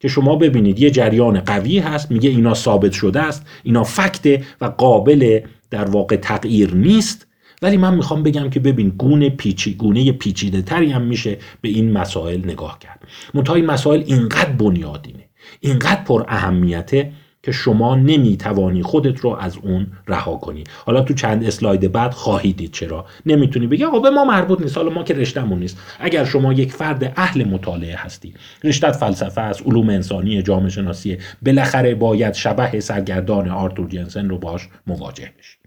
که 0.00 0.08
شما 0.08 0.36
ببینید 0.36 0.80
یه 0.80 0.90
جریان 0.90 1.40
قوی 1.40 1.78
هست. 1.78 2.10
میگه 2.10 2.30
اینا 2.30 2.54
ثابت 2.54 2.92
شده 2.92 3.20
است 3.20 3.46
اینا 3.62 3.84
فکته 3.84 4.44
و 4.60 4.64
قابل 4.64 5.40
در 5.70 5.84
واقع 5.84 6.16
تغییر 6.16 6.74
نیست. 6.74 7.26
ولی 7.62 7.76
من 7.76 7.94
می‌خوام 7.94 8.22
بگم 8.22 8.50
که 8.50 8.60
ببین 8.60 8.88
گونه 8.88 9.30
پیچی 9.30 9.74
گونه 9.74 10.12
پیچیده 10.12 10.62
تری 10.62 10.90
هم 10.90 11.02
میشه 11.02 11.38
به 11.60 11.68
این 11.68 11.92
مسائل 11.92 12.44
نگاه 12.44 12.78
کرد. 12.78 13.00
منتها 13.34 13.54
این 13.54 13.66
مسائل 13.66 14.02
اینقدر 14.06 14.50
بنیادینه 14.50 15.28
اینقدر 15.60 16.04
پر 16.04 16.24
اهمیته 16.28 17.12
که 17.44 17.52
شما 17.52 17.96
نمی‌توانی 17.96 18.82
خودت 18.82 19.20
رو 19.20 19.30
از 19.30 19.56
اون 19.56 19.86
رها 20.08 20.36
کنی. 20.36 20.64
حالا 20.86 21.00
تو 21.00 21.14
چند 21.14 21.44
اسلاید 21.44 21.92
بعد 21.92 22.12
خواهید 22.12 22.56
دید 22.56 22.72
چرا. 22.72 23.06
نمی‌تونی 23.26 23.66
بگی 23.66 23.84
آقا 23.84 23.98
به 23.98 24.10
ما 24.10 24.24
مربوط 24.24 24.60
نیست. 24.60 24.76
حالا 24.76 24.90
ما 24.90 25.02
که 25.02 25.14
رشتهمون 25.14 25.58
نیست. 25.58 25.78
اگر 26.00 26.24
شما 26.24 26.52
یک 26.52 26.72
فرد 26.72 27.12
اهل 27.16 27.44
مطالعه 27.44 27.96
هستی 27.96 28.34
رشتت 28.64 28.92
فلسفه 28.92 29.40
است 29.40 29.62
علوم 29.66 29.88
انسانی 29.88 30.42
جامعه 30.42 30.68
شناسی 30.68 31.18
بالاخره 31.42 31.94
باید 31.94 32.34
شبه 32.34 32.80
سرگردان 32.80 33.48
آرتور 33.48 33.88
جنسن 33.88 34.28
رو 34.28 34.38
باش 34.38 34.68
مواجه 34.86 35.30
بشی. 35.38 35.58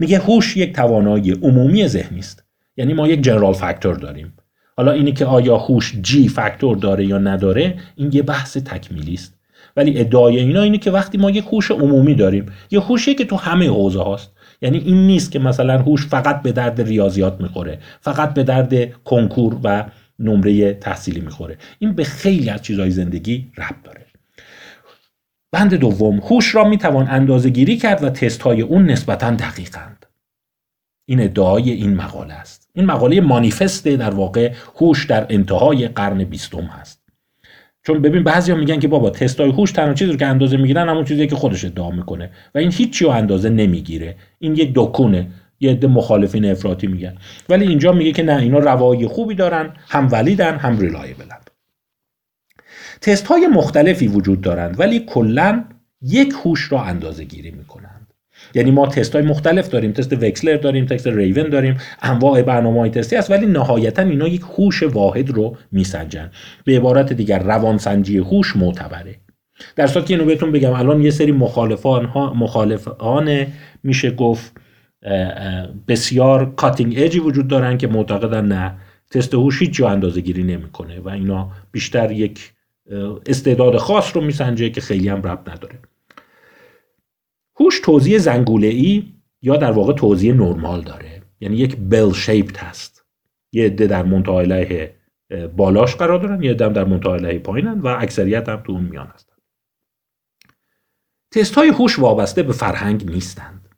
میگه 0.00 0.18
هوش 0.18 0.56
یک 0.56 0.72
توانایی 0.74 1.32
عمومی 1.32 1.88
ذهنی 1.88 2.18
است. 2.18 2.44
یعنی 2.76 2.94
ما 2.94 3.08
یک 3.08 3.22
جنرال 3.22 3.52
فاکتور 3.52 3.94
داریم. 3.94 4.32
حالا 4.76 4.92
اینی 4.92 5.12
که 5.12 5.24
آیا 5.26 5.56
هوش 5.56 5.96
جی 6.02 6.28
فاکتور 6.28 6.76
داره 6.76 7.06
یا 7.06 7.18
نداره 7.18 7.78
این 7.96 8.10
یه 8.12 8.22
بحث 8.22 8.56
تکمیلی 8.56 9.14
است. 9.14 9.41
ولی 9.76 10.00
ادعای 10.00 10.38
اینا 10.38 10.62
اینه 10.62 10.78
که 10.78 10.90
وقتی 10.90 11.18
ما 11.18 11.30
یک 11.30 11.44
هوش 11.52 11.70
عمومی 11.70 12.14
داریم 12.14 12.46
یه 12.70 12.80
هوشی 12.80 13.14
که 13.14 13.24
تو 13.24 13.36
همه 13.36 13.68
حوزه 13.68 14.02
هاست. 14.02 14.32
یعنی 14.62 14.78
این 14.78 15.06
نیست 15.06 15.32
که 15.32 15.38
مثلا 15.38 15.78
هوش 15.78 16.06
فقط 16.06 16.42
به 16.42 16.52
درد 16.52 16.80
ریاضیات 16.80 17.40
می‌خوره 17.40 17.78
فقط 18.00 18.34
به 18.34 18.42
درد 18.42 19.02
کنکور 19.04 19.60
و 19.64 19.84
نمره 20.18 20.74
تحصیلی 20.74 21.20
می‌خوره. 21.20 21.58
این 21.78 21.92
به 21.92 22.04
خیلی 22.04 22.50
از 22.50 22.62
چیزهای 22.62 22.90
زندگی 22.90 23.52
ربط 23.58 23.82
داره. 23.84 24.06
بند 25.52 25.74
دوم 25.74 26.18
هوش 26.18 26.54
را 26.54 26.64
می‌توان 26.64 27.08
اندازه 27.08 27.50
گیری 27.50 27.76
کرد 27.76 28.04
و 28.04 28.10
تست 28.10 28.42
های 28.42 28.62
اون 28.62 28.86
نسبتا 28.86 29.30
دقیقند. 29.30 30.06
این 31.08 31.20
ادعای 31.20 31.70
این 31.70 31.94
مقاله 31.94 32.34
است. 32.34 32.70
این 32.74 32.86
مقاله 32.86 33.20
مانیفست 33.20 33.88
در 33.88 34.14
واقع 34.14 34.52
هوش 34.80 35.06
در 35.06 35.26
انتهای 35.30 35.88
قرن 35.88 36.24
بیستم 36.24 36.62
هست. 36.62 37.01
چون 37.86 38.02
ببین 38.02 38.22
بعضیا 38.22 38.54
میگن 38.54 38.78
که 38.80 38.88
بابا 38.88 39.10
تستای 39.10 39.50
هوش 39.50 39.72
تنها 39.72 39.94
چیزی 39.94 40.10
رو 40.10 40.16
که 40.16 40.26
اندازه 40.26 40.56
می‌گیرن 40.56 40.88
همون 40.88 41.04
چیزی 41.04 41.26
که 41.26 41.36
خودش 41.36 41.64
ادعا 41.64 41.90
می‌کنه 41.90 42.30
و 42.54 42.58
این 42.58 42.72
هیچی 42.72 43.04
رو 43.04 43.10
اندازه 43.10 43.50
نمی‌گیره. 43.50 44.16
این 44.38 44.56
یک 44.56 44.72
دکونه 44.74 45.28
یه 45.60 45.70
عده 45.70 45.86
مخالفین 45.86 46.44
افراطی 46.44 46.86
میگن. 46.86 47.14
ولی 47.48 47.66
اینجا 47.66 47.92
میگه 47.92 48.12
که 48.12 48.22
نه 48.22 48.36
اینا 48.36 48.58
روایی 48.58 49.06
خوبی 49.06 49.34
دارن 49.34 49.74
هم 49.88 50.08
ولیدن 50.12 50.56
هم 50.56 50.78
ریلایبلن. 50.78 51.38
تست 53.00 53.26
های 53.26 53.46
مختلفی 53.46 54.08
وجود 54.08 54.40
دارند 54.40 54.80
ولی 54.80 55.00
کلا 55.00 55.64
یک 56.02 56.34
هوش 56.44 56.72
را 56.72 56.82
اندازه 56.82 57.24
گیری 57.24 57.50
می‌کنند 57.50 58.01
یعنی 58.54 58.70
ما 58.70 58.86
تست 58.86 59.16
های 59.16 59.24
مختلف 59.24 59.68
داریم 59.68 59.92
تست 59.92 60.12
وکسلر 60.12 60.56
داریم 60.56 60.86
تست 60.86 61.06
ریون 61.06 61.48
داریم 61.48 61.76
انواع 62.02 62.42
برنامه 62.42 62.80
های 62.80 62.90
تستی 62.90 63.16
هست 63.16 63.30
ولی 63.30 63.46
نهایتا 63.46 64.02
اینا 64.02 64.28
یک 64.28 64.42
هوش 64.58 64.82
واحد 64.82 65.30
رو 65.30 65.56
میسنجن. 65.72 66.30
به 66.64 66.76
عبارت 66.76 67.12
دیگر 67.12 67.42
روانسنجی 67.42 68.18
هوش 68.18 68.56
معتبره. 68.56 69.16
در 69.76 69.86
صورتی 69.86 70.08
که 70.08 70.14
اینو 70.14 70.26
بهتون 70.26 70.52
بگم 70.52 70.72
الان 70.72 71.02
یه 71.02 71.10
سری 71.10 71.32
مخالفان 71.32 72.04
ها 72.04 72.34
مخالفان 72.34 73.46
میشه 73.82 74.10
گفت 74.10 74.52
بسیار 75.88 76.54
cutting 76.54 76.98
edge 76.98 77.14
ی 77.14 77.18
وجود 77.18 77.48
دارن 77.48 77.78
که 77.78 77.86
معتقدن 77.86 78.46
نه 78.46 78.74
تست 79.10 79.34
هوش 79.34 79.62
هیچ 79.62 79.70
جا 79.70 79.88
اندازه 79.88 80.20
گیری 80.20 80.42
نمی‌کنه 80.42 81.00
و 81.00 81.08
اینا 81.08 81.50
بیشتر 81.72 82.10
یک 82.10 82.52
استعداد 83.26 83.76
خاص 83.76 84.16
رو 84.16 84.22
میسنجه 84.22 84.70
که 84.70 84.80
خیلی 84.80 85.08
هم 85.08 85.22
ربط 85.22 85.50
نداره. 85.50 85.78
هوش 87.62 87.80
توزیع 87.80 88.18
زنگوله 88.18 88.66
ای 88.66 89.12
یا 89.42 89.56
در 89.56 89.72
واقع 89.72 89.92
توزیع 89.92 90.34
نرمال 90.34 90.82
داره. 90.82 91.22
یعنی 91.40 91.56
یک 91.56 91.76
bell 91.76 92.12
shaped 92.12 92.58
هست. 92.58 93.04
یه 93.52 93.66
عده 93.66 93.86
در 93.86 94.02
منتهای 94.02 94.88
بالاش 95.56 95.96
قرار 95.96 96.18
دارن 96.18 96.42
یه 96.42 96.50
عده 96.50 96.68
در 96.68 96.84
منتهای 96.84 97.38
پایینن 97.38 97.80
و 97.80 97.86
اکثریت 97.86 98.48
هم 98.48 98.62
تو 98.66 98.72
اون 98.72 98.84
میان 98.84 99.06
هستن. 99.14 99.32
تست 101.34 101.54
های 101.54 101.68
هوش 101.68 101.98
وابسته 101.98 102.42
به 102.42 102.52
فرهنگ 102.52 103.10
نیستند. 103.10 103.68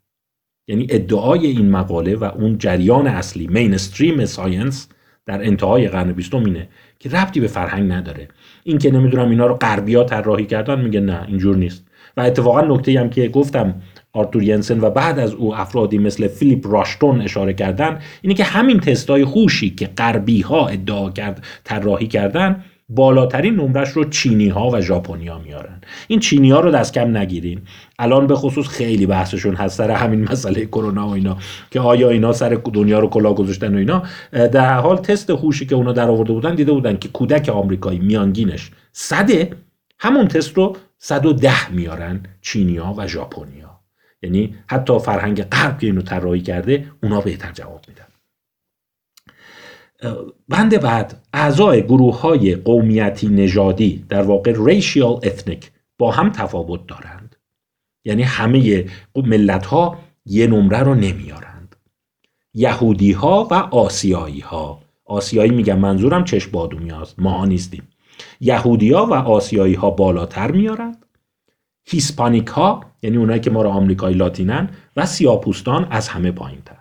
یعنی 0.68 0.86
ادعای 0.90 1.46
این 1.46 1.70
مقاله 1.70 2.16
و 2.16 2.24
اون 2.24 2.58
جریان 2.58 3.06
اصلی 3.06 3.46
mainstream 3.46 4.24
science 4.24 4.88
در 5.26 5.42
انتهای 5.42 5.88
قرن 5.88 6.12
بیستم 6.12 6.44
اینه 6.44 6.68
که 6.98 7.08
ربطی 7.08 7.40
به 7.40 7.46
فرهنگ 7.46 7.92
نداره. 7.92 8.28
این 8.64 8.78
که 8.78 8.90
نمی‌دونم 8.90 9.30
اینا 9.30 9.46
رو 9.46 9.54
غربیا 9.54 10.04
طراحی 10.04 10.46
کردن 10.46 10.80
میگه 10.80 11.00
نه 11.00 11.24
اینجور 11.28 11.56
نیست. 11.56 11.84
و 12.16 12.20
اتفاقا 12.20 12.60
نکته 12.60 13.00
هم 13.00 13.10
که 13.10 13.28
گفتم 13.28 13.74
آرتور 14.12 14.42
ینسن 14.42 14.80
و 14.80 14.90
بعد 14.90 15.18
از 15.18 15.32
او 15.32 15.54
افرادی 15.54 15.98
مثل 15.98 16.28
فیلیپ 16.28 16.66
راشتون 16.66 17.20
اشاره 17.20 17.54
کردن 17.54 17.98
اینه 18.22 18.34
که 18.34 18.44
همین 18.44 18.80
تستای 18.80 19.22
هوشی 19.22 19.70
که 19.70 19.86
غربی 19.86 20.40
ها 20.40 20.68
ادعا 20.68 21.10
کرد 21.10 21.44
طراحی 21.64 22.06
کردن 22.06 22.64
بالاترین 22.88 23.54
نمرش 23.54 23.88
رو 23.88 24.04
چینی 24.04 24.48
ها 24.48 24.70
و 24.70 24.80
ژاپنیا 24.80 25.38
میارن. 25.38 25.80
این 26.08 26.20
چینی 26.20 26.50
ها 26.50 26.60
رو 26.60 26.70
دست 26.70 26.94
کم 26.94 27.16
نگیرین. 27.16 27.60
الان 27.98 28.26
به 28.26 28.34
خصوص 28.34 28.66
خیلی 28.66 29.06
بحثشون 29.06 29.54
هست 29.54 29.78
سر 29.78 29.90
همین 29.90 30.22
مسئله 30.32 30.66
کرونا 30.66 31.08
و 31.08 31.10
اینا 31.10 31.36
که 31.70 31.80
آیا 31.80 32.10
اینا 32.10 32.32
سر 32.32 32.60
دنیا 32.72 32.98
رو 32.98 33.08
کلا 33.08 33.34
گذاشتن 33.34 33.74
و 33.74 33.78
اینا. 33.78 34.02
در 34.32 34.74
حال 34.74 34.96
تست 34.96 35.30
هوشی 35.30 35.66
که 35.66 35.74
اونا 35.74 35.92
در 35.92 36.08
آورده 36.08 36.32
بودن 36.32 36.54
دیده 36.54 36.72
بودن 36.72 36.96
که 36.96 37.08
کودک 37.08 37.48
آمریکایی 37.48 37.98
میانگینش 37.98 38.70
صده 38.92 39.50
همون 39.98 40.28
تست 40.28 40.56
رو 40.56 40.76
110 41.04 41.70
میارن 41.70 42.22
چینیا 42.40 42.94
و 42.96 43.06
ژاپنیا. 43.06 43.80
یعنی 44.22 44.54
حتی 44.66 44.98
فرهنگ 44.98 45.42
غرب 45.42 45.78
که 45.78 45.86
اینو 45.86 46.02
طراحی 46.02 46.40
کرده 46.40 46.90
اونا 47.02 47.20
بهتر 47.20 47.52
جواب 47.52 47.84
میدن. 47.88 48.04
بند 50.48 50.80
بعد 50.80 51.26
اعضای 51.32 51.82
گروه 51.82 52.20
های 52.20 52.54
قومیتی 52.56 53.28
نژادی 53.28 54.04
در 54.08 54.22
واقع 54.22 54.54
racial 54.66 55.20
ethnic 55.22 55.70
با 55.98 56.10
هم 56.10 56.30
تفاوت 56.30 56.86
دارند. 56.86 57.36
یعنی 58.04 58.22
همه 58.22 58.86
ملت 59.16 59.66
ها 59.66 59.98
یه 60.26 60.46
نمره 60.46 60.78
رو 60.78 60.94
نمیارند. 60.94 61.76
یهودی 62.54 63.12
ها 63.12 63.48
و 63.50 63.54
آسیایی 63.54 64.40
ها 64.40 64.82
آسیایی 65.04 65.50
میگم 65.50 65.78
منظورم 65.78 66.24
چشم 66.24 66.50
بادومی 66.50 66.90
هاست. 66.90 67.18
ما 67.18 67.44
نیستیم. 67.44 67.88
یهودی 68.40 68.92
ها 68.92 69.06
و 69.06 69.14
آسیایی 69.14 69.74
ها 69.74 69.90
بالاتر 69.90 70.50
میارند 70.50 71.06
هیسپانیک 71.84 72.46
ها 72.46 72.84
یعنی 73.02 73.16
اونایی 73.16 73.40
که 73.40 73.50
ما 73.50 73.62
رو 73.62 73.68
آمریکایی 73.68 74.16
لاتینن 74.16 74.68
و 74.96 75.06
سیاپوستان 75.06 75.86
از 75.90 76.08
همه 76.08 76.30
پایین 76.30 76.62
تر 76.64 76.76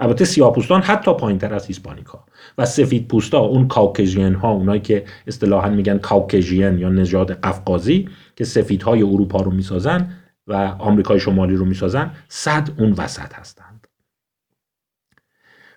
البته 0.00 0.24
سیاپوستان 0.24 0.82
حتی 0.82 1.14
پایین 1.14 1.38
تر 1.38 1.54
از 1.54 1.66
هیسپانیک 1.66 2.06
ها 2.06 2.24
و 2.58 2.66
سفید 2.66 3.08
پوستا 3.08 3.38
اون 3.38 3.68
کاوکژین 3.68 4.34
ها 4.34 4.50
اونایی 4.50 4.80
که 4.80 5.04
اصطلاحا 5.26 5.68
میگن 5.68 5.98
کاوکژین 5.98 6.78
یا 6.78 6.88
نژاد 6.88 7.32
قفقازی 7.32 8.08
که 8.36 8.44
سفیدهای 8.44 9.02
اروپا 9.02 9.40
رو 9.40 9.50
می‌سازن 9.50 10.12
و 10.46 10.54
آمریکای 10.78 11.20
شمالی 11.20 11.56
رو 11.56 11.64
می‌سازن 11.64 12.10
صد 12.28 12.70
اون 12.78 12.92
وسط 12.92 13.34
هستند. 13.34 13.86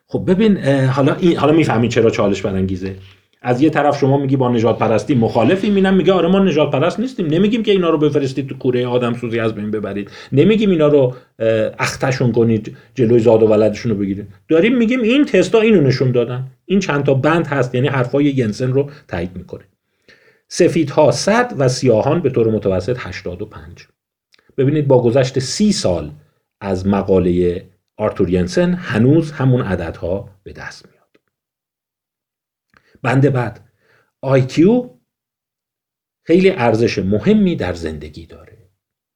خب 0.07 0.23
ببین 0.27 0.57
حالا 0.85 1.13
این 1.13 1.37
حالا 1.37 1.53
می‌فهمید 1.53 1.91
چرا 1.91 2.09
چالش 2.09 2.41
برانگیزه. 2.41 2.95
از 3.47 3.61
یه 3.61 3.69
طرف 3.69 3.97
شما 3.97 4.17
میگی 4.17 4.37
با 4.37 4.49
نجات 4.49 4.77
پرستی 4.79 5.15
مخالفی 5.15 5.69
مینم 5.69 5.93
میگه 5.93 6.13
آره 6.13 6.27
ما 6.27 6.39
نجات 6.39 6.71
پرست 6.71 6.99
نیستیم. 6.99 7.27
نمیگیم 7.27 7.63
که 7.63 7.71
اینا 7.71 7.89
رو 7.89 7.97
بفرستید 7.97 8.47
تو 8.47 8.57
کوره 8.57 8.87
آدم 8.87 9.13
سوزی 9.13 9.39
از 9.39 9.55
بین 9.55 9.71
ببرید. 9.71 10.11
نمیگیم 10.31 10.69
اینا 10.69 10.87
رو 10.87 11.15
اختشون 11.79 12.31
کنید 12.31 12.77
جلوی 12.95 13.19
زاد 13.19 13.43
و 13.43 13.47
ولدشون 13.47 13.91
رو 13.91 13.97
بگیرید. 13.97 14.27
داریم 14.47 14.77
میگیم 14.77 15.01
این 15.01 15.25
تستا 15.25 15.61
اینو 15.61 15.81
نشون 15.81 16.11
دادن. 16.11 16.43
این 16.65 16.79
چند 16.79 17.03
تا 17.03 17.13
بند 17.13 17.47
هست 17.47 17.75
یعنی 17.75 17.87
حرفای 17.87 18.25
ینسن 18.25 18.73
رو 18.73 18.89
تایید 19.07 19.31
می‌کنه. 19.35 19.63
سفیدها 20.47 21.11
100 21.11 21.53
و 21.57 21.67
سیاهان 21.67 22.19
به 22.21 22.29
طور 22.29 22.51
متوسط 22.51 22.97
85 22.99 23.87
ببینید 24.57 24.87
با 24.87 25.03
گذشت 25.03 25.39
سی 25.39 25.71
سال 25.71 26.11
از 26.61 26.87
مقاله 26.87 27.65
آرتور 27.97 28.29
ینسن 28.29 28.73
هنوز 28.73 29.31
همون 29.31 29.61
عددها 29.61 30.29
به 30.43 30.53
دست 30.53 30.85
میاد. 30.85 30.96
بند 33.07 33.29
بعد. 33.29 33.59
IQ 34.25 34.61
خیلی 36.23 36.49
ارزش 36.49 36.99
مهمی 36.99 37.55
در 37.55 37.73
زندگی 37.73 38.25
داره. 38.25 38.57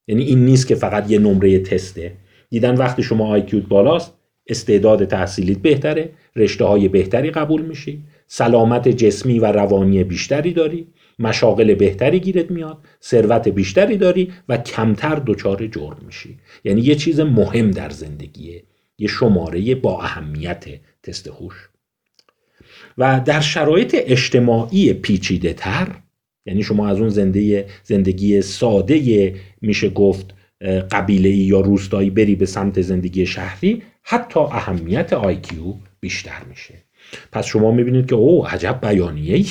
یعنی 0.08 0.24
این 0.24 0.46
نیست 0.46 0.68
که 0.68 0.76
فقط 0.76 1.12
یه 1.12 1.20
نمره 1.20 1.60
تسته. 1.60 2.18
دیدن 2.50 2.76
وقتی 2.76 3.04
شما 3.04 3.40
IQ 3.40 3.56
بالاست 3.56 4.14
استعداد 4.48 5.06
تحصیلیت 5.06 5.58
بهتره 5.58 6.10
رشته 6.36 6.66
های 6.66 6.88
بهتری 6.88 7.32
قبول 7.32 7.62
میشی 7.62 8.04
سلامت 8.28 8.88
جسمی 8.88 9.40
و 9.40 9.46
روانی 9.46 10.04
بیشتری 10.04 10.54
داری 10.54 10.88
مشاغل 11.20 11.74
بهتری 11.74 12.20
گیرت 12.20 12.52
میاد 12.52 12.78
ثروت 13.04 13.48
بیشتری 13.48 13.98
داری 13.98 14.34
و 14.50 14.58
کمتر 14.58 15.16
دچار 15.26 15.68
جرم 15.68 15.98
میشی. 16.06 16.40
یعنی 16.64 16.82
یه 16.82 16.96
چیز 16.96 17.20
مهم 17.20 17.72
در 17.72 17.90
زندگیه 17.90 18.64
یه 18.98 19.08
شماره 19.08 19.76
با 19.76 20.02
اهمیت 20.02 20.66
تست 21.04 21.28
هوش. 21.28 21.71
و 22.98 23.22
در 23.26 23.42
شرایط 23.42 23.96
اجتماعی 24.00 24.94
پیچیده 24.94 25.54
تر 25.54 25.88
یعنی 26.46 26.64
شما 26.64 26.88
از 26.88 27.00
اون 27.00 27.10
زنده 27.10 27.66
زندگی 27.84 28.42
ساده 28.42 29.36
میشه 29.62 29.90
گفت 29.90 30.34
قبیله 30.92 31.30
یا 31.30 31.60
روستایی 31.60 32.10
بری 32.10 32.36
به 32.36 32.46
سمت 32.46 32.82
زندگی 32.82 33.26
شهری 33.26 33.82
حتی 34.04 34.40
اهمیت 34.40 35.14
آیکیو 35.14 35.74
بیشتر 36.00 36.42
میشه. 36.50 36.74
پس 37.32 37.46
شما 37.46 37.72
می‌بینید 37.72 38.06
که 38.06 38.16
او 38.16 38.48
عجب 38.48 38.80
بیانیه 38.82 39.46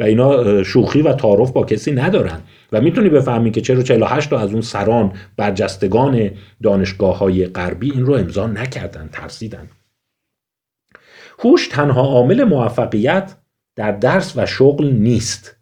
و 0.00 0.02
اینا 0.02 0.62
شوخی 0.62 1.02
و 1.02 1.12
تعارف 1.12 1.50
با 1.50 1.64
کسی 1.64 1.92
ندارن. 1.92 2.40
و 2.72 2.80
می‌تونی 2.80 3.08
بفهمی 3.08 3.50
که 3.50 3.60
چرا 3.60 3.82
48 3.82 4.30
تا 4.30 4.38
از 4.38 4.52
اون 4.52 4.60
سران 4.60 5.12
برجستگان 5.36 6.30
دانشگاه 6.62 7.18
های 7.18 7.46
غربی 7.46 7.90
این 7.92 8.06
رو 8.06 8.14
امضا 8.14 8.46
نکردن 8.46 9.08
ترسیدن. 9.12 9.68
هوش 11.44 11.68
تنها 11.68 12.02
عامل 12.02 12.44
موفقیت 12.44 13.36
در 13.76 13.92
درس 13.92 14.32
و 14.36 14.46
شغل 14.46 14.90
نیست. 14.90 15.56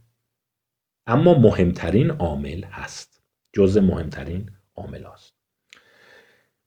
اما 1.07 1.35
مهمترین 1.35 2.11
عامل 2.11 2.64
هست. 2.64 3.23
جز 3.53 3.79
مهمترین 3.79 4.51
عامل 4.77 5.07
است 5.07 5.35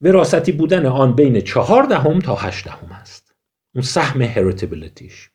وراستی 0.02 0.52
بودن 0.52 0.86
آن 0.86 1.15
بین 1.15 1.41
چهار 1.41 1.84
دهم 1.84 2.19
تا 2.19 2.36
هشت 2.36 2.65
دهم 2.65 2.91
است. 2.91 3.36
اون 3.76 3.82
سهم 3.84 4.21
هریتیبلیتیش 4.21 5.30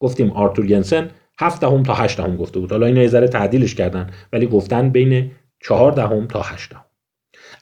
گفتیم 0.00 0.30
آرتور 0.30 0.70
ینسن 0.70 1.10
هفت 1.40 1.60
دهم 1.60 1.82
تا 1.82 1.94
هشت 1.94 2.16
دهم 2.16 2.36
گفته 2.36 2.60
بود. 2.60 2.70
حالا 2.72 2.86
این 2.86 2.96
یه 2.96 3.08
ذره 3.08 3.28
تعدیلش 3.28 3.74
کردن 3.74 4.10
ولی 4.32 4.46
گفتن 4.46 4.90
بین 4.90 5.30
چهار 5.60 5.92
دهم 5.92 6.26
تا 6.26 6.42
هشت 6.42 6.70
دهم. 6.70 6.84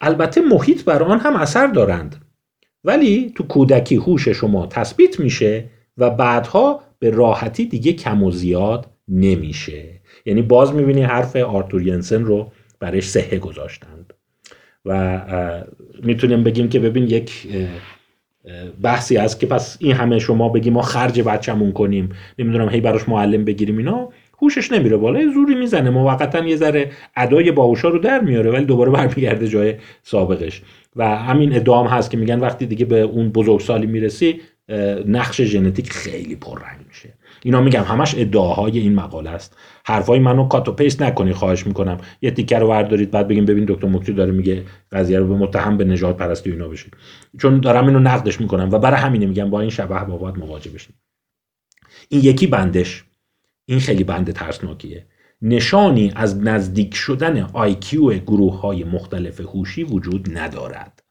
البته 0.01 0.41
محیط 0.41 0.85
بر 0.85 1.03
آن 1.03 1.21
هم 1.21 1.37
اثر 1.37 1.67
دارند. 1.67 2.26
ولی 2.87 3.33
تو 3.35 3.45
کودکی 3.45 3.97
هوش 3.97 4.29
شما 4.29 4.67
تثبیت 4.67 5.21
میشه 5.21 5.65
و 5.99 6.11
بعدها 6.11 6.81
به 6.99 7.11
راحتی 7.11 7.67
دیگه 7.67 7.93
کم 7.93 8.23
و 8.23 8.31
زیاد 8.31 8.87
نمیشه. 9.09 9.85
یعنی 10.27 10.43
باز 10.43 10.75
می‌بینی 10.75 11.03
حرف 11.03 11.37
آرتور 11.37 11.87
ینسن 11.87 12.25
رو 12.25 12.53
برش 12.81 13.09
سهه 13.09 13.39
گذاشتند. 13.39 14.15
و 14.85 15.21
می‌تونیم 16.03 16.45
بگیم 16.45 16.69
که 16.69 16.79
ببین 16.79 17.05
یک 17.05 17.49
بحثی 18.83 19.17
هست 19.17 19.41
که 19.41 19.47
پس 19.47 19.77
این 19.81 19.93
همه 19.93 20.19
شما 20.19 20.49
بگیم 20.49 20.73
ما 20.73 20.83
خرج 20.83 21.21
بچه‌مون 21.21 21.73
کنیم 21.73 22.09
نمی‌دونم 22.39 22.69
هی 22.69 22.81
براش 22.81 23.09
معلم 23.09 23.45
بگیریم 23.45 23.79
اینا 23.79 24.09
هوشش 24.43 24.73
نمیره 24.73 24.97
بالا 24.97 25.33
زوری 25.35 25.55
می‌زنه 25.55 25.91
موقتا 25.91 26.47
یه 26.47 26.57
ذره 26.57 26.91
ادای 27.17 27.53
باهوشا 27.53 27.89
رو 27.89 27.99
در 27.99 28.21
میاره 28.21 28.51
ولی 28.51 28.65
دوباره 28.65 28.91
برمیگرده 28.91 29.49
جای 29.49 29.75
سابقش. 30.03 30.63
و 30.97 31.17
همین 31.17 31.57
ادعام 31.57 31.87
هست 31.87 32.11
که 32.11 32.17
میگن 32.17 32.41
وقتی 32.41 32.67
دیگه 32.67 32.85
به 32.85 33.01
اون 33.01 33.29
بزرگسالی 33.29 33.87
می‌رسی 33.87 34.41
نقش 35.07 35.43
ژنتیک 35.43 35.93
خیلی 35.93 36.37
پررنگ 36.37 36.87
میشه. 36.89 37.15
اینا 37.43 37.61
میگم 37.61 37.83
همش 37.83 38.15
ادعاهای 38.19 38.79
این 38.79 38.95
مقاله 38.95 39.31
است. 39.31 39.57
حرفای 39.85 40.19
منو 40.19 40.49
کات 40.49 40.69
و 40.69 40.73
پیست 40.73 41.03
نکنی 41.03 41.33
خواهش 41.33 41.67
می‌کنم. 41.67 41.99
یه 42.23 42.31
تیکر 42.31 42.59
رو 42.59 42.69
بردارید 42.69 43.11
بعد 43.11 43.29
بگیم 43.29 43.45
ببین 43.45 43.65
دکتر 43.69 43.89
مکتی 43.89 44.13
داره 44.13 44.33
میگه 44.33 44.63
قضیه 44.93 45.19
رو 45.19 45.29
به 45.29 45.35
متهم 45.35 45.77
به 45.77 45.85
نجات 45.85 46.17
پرستی 46.17 46.51
اینا 46.51 46.69
بشید 46.69 46.97
چون 47.41 47.61
دارم 47.61 47.87
اینو 47.87 47.99
نقدش 47.99 48.41
می‌کنم 48.41 48.71
و 48.71 48.79
برای 48.79 49.01
همینه 49.01 49.27
میگم 49.27 49.51
با 49.51 49.61
این 49.61 49.71
شبه 49.71 50.05
با 50.05 50.17
باید 50.17 50.39
مواجه 50.39 50.71
بشیم 50.71 50.95
این 52.09 52.21
یکی 52.25 52.47
بندش. 52.47 53.05
این 53.69 53.81
خیلی 53.81 54.05
بند 54.05 54.33
ترسناکیه. 54.33 55.07
نشانی 55.43 56.13
از 56.17 56.43
نزدیک 56.43 56.95
شدن 56.95 57.41
آیکیو 57.53 58.19
گروه 58.19 58.61
های 58.61 58.85
مختلف 58.85 59.41
هوشی 59.41 59.85
وجود 59.85 60.39
ندارد. 60.39 61.03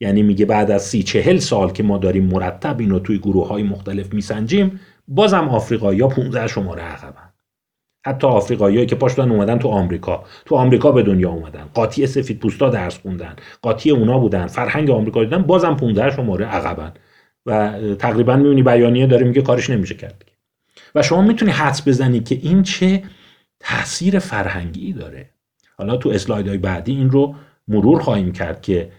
یعنی 0.00 0.22
میگه 0.22 0.46
بعد 0.46 0.70
از 0.70 0.82
سی 0.82 1.02
چهل 1.02 1.38
سال 1.38 1.72
که 1.72 1.82
ما 1.82 1.98
داریم 1.98 2.24
مرتب 2.24 2.80
اینو 2.80 2.98
توی 2.98 3.18
گروه 3.18 3.48
های 3.48 3.62
مختلف 3.62 4.14
میسنجیم 4.14 4.80
بازم 5.08 5.48
آفریقایی 5.48 6.00
ها 6.00 6.08
15 6.08 6.46
شماره 6.46 6.82
عقبن. 6.82 7.32
حتی 8.06 8.26
آفریقاییایی 8.26 8.86
که 8.86 8.96
پاشتن 8.96 9.30
اومدن 9.30 9.58
تو 9.58 9.68
آمریکا. 9.68 10.24
تو 10.44 10.54
آمریکا 10.54 10.92
به 10.92 11.02
دنیا 11.02 11.30
اومدن. 11.30 11.64
قاطی 11.74 12.06
سفید 12.06 12.38
پوستا 12.38 12.70
درس 12.70 12.98
خوندن. 12.98 13.36
قاطی 13.62 13.90
اونا 13.90 14.18
بودن. 14.18 14.46
فرهنگ 14.46 14.90
آمریکا 14.90 15.24
دیدن 15.24 15.42
بازم 15.42 15.74
15 15.74 16.10
شماره 16.10 16.44
عقبن. 16.44 16.92
و 17.46 17.78
تقریبا 17.94 18.36
می‌بینی 18.36 18.62
بیانیه 18.62 19.06
داره 19.06 19.26
میگه 19.26 19.42
کارش 19.42 19.70
نمیشه 19.70 19.94
کرد. 19.94 20.24
و 20.94 21.02
شما 21.02 21.22
می‌تونی 21.22 21.50
حدس 21.50 21.88
بزنی 21.88 22.20
که 22.20 22.34
این 22.42 22.62
چه 22.62 23.02
تاثیر 23.60 24.18
فرهنگی 24.18 24.92
داره. 24.92 25.30
حالا 25.78 25.96
تو 25.96 26.08
اسلایدهای 26.08 26.58
بعدی 26.58 26.92
این 26.92 27.10
رو 27.10 27.34
مرور 27.68 28.00
خواهیم 28.00 28.32
کرد 28.32 28.62
که 28.62 28.92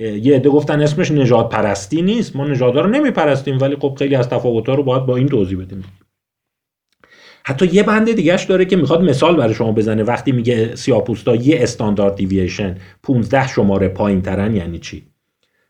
یه 0.00 0.36
عده 0.36 0.48
گفتن 0.48 0.80
اسمش 0.80 1.10
نجات 1.10 1.48
پرستی 1.48 2.02
نیست. 2.02 2.36
ما 2.36 2.46
نژادها 2.46 2.80
رو 2.80 2.90
نمیپرستیم 2.90 3.58
ولی 3.60 3.76
خب 3.76 3.94
خیلی 3.98 4.14
از 4.14 4.28
تفاوت‌ها 4.28 4.74
رو 4.74 4.82
باید 4.82 5.06
با 5.06 5.16
این 5.16 5.28
توضیح 5.28 5.58
بدیم. 5.58 5.84
حتی 7.46 7.66
یه 7.66 7.82
بند 7.82 8.12
دیگهش 8.12 8.44
داره 8.44 8.64
که 8.64 8.76
می‌خواد 8.76 9.02
مثال 9.02 9.36
برای 9.36 9.54
شما 9.54 9.72
بزنه. 9.72 10.02
وقتی 10.02 10.32
میگه 10.32 10.76
سیاپوستا 10.76 11.36
یه 11.36 11.62
استاندارد 11.62 12.14
دیویشن 12.14 12.78
15 13.02 13.48
شماره 13.48 13.88
پایین 13.88 14.22
ترن 14.22 14.56
یعنی 14.56 14.78
چی؟ 14.78 15.06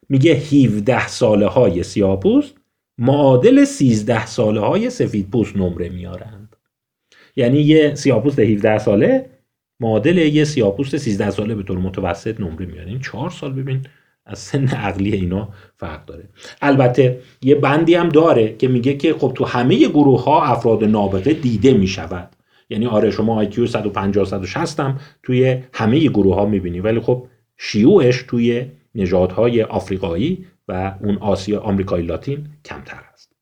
میگه 0.09 0.33
17 0.33 1.09
ساله 1.09 1.47
های 1.47 1.83
سیاپوست 1.83 2.55
معادل 2.99 3.65
13 3.65 4.27
ساله 4.27 4.61
های 4.61 4.91
سفید 4.91 5.31
پوست 5.31 5.57
نمره 5.57 5.89
میارند 5.89 6.44
یعنی 7.37 7.61
یه 7.61 7.95
سیاپوست 7.95 8.39
17 8.39 8.79
ساله 8.79 9.27
معادل 9.81 10.19
یه 10.19 10.45
سیاپوست 10.45 10.97
13 10.97 11.31
ساله 11.31 11.55
به 11.55 11.63
طور 11.63 11.79
متوسط 11.79 12.41
نمره 12.41 12.67
میاره. 12.67 12.89
این 12.89 13.01
4 13.01 13.31
سال 13.31 13.53
ببین 13.53 13.87
از 14.27 14.39
سن 14.39 14.69
عقلی 14.69 15.13
اینا 15.13 15.49
فرق 15.77 16.05
داره. 16.05 16.29
البته 16.63 17.19
یه 17.43 17.55
بندی 17.55 17.95
هم 17.95 18.09
داره 18.09 18.57
که 18.57 18.69
میگه 18.69 18.95
که 18.97 19.15
خب 19.15 19.33
تو 19.35 19.45
همه 19.45 19.89
گروه 19.89 20.25
ها 20.25 20.45
افراد 20.45 20.85
نابغه 20.85 21.33
دیده 21.33 21.73
می‌شود. 21.73 22.37
یعنی 22.71 22.87
آره 22.87 23.11
شما 23.11 23.39
آیکیو 23.39 23.67
150 23.67 24.25
160 24.25 24.81
هم 24.81 25.01
توی 25.23 25.59
همه 25.73 25.99
گروه 25.99 26.35
ها 26.35 26.47
می‌بینی. 26.47 26.81
ولی 26.81 27.01
خب 27.01 27.27
شیوعش 27.57 28.23
توی 28.23 28.67
نژادهای 28.95 29.63
آفریقایی 29.63 30.47
و 30.69 30.95
اون 31.03 31.17
آسیا 31.17 31.61
آمریکایی 31.61 32.07
لاتین 32.07 32.47
کمتر 32.65 33.01
است. 33.15 33.34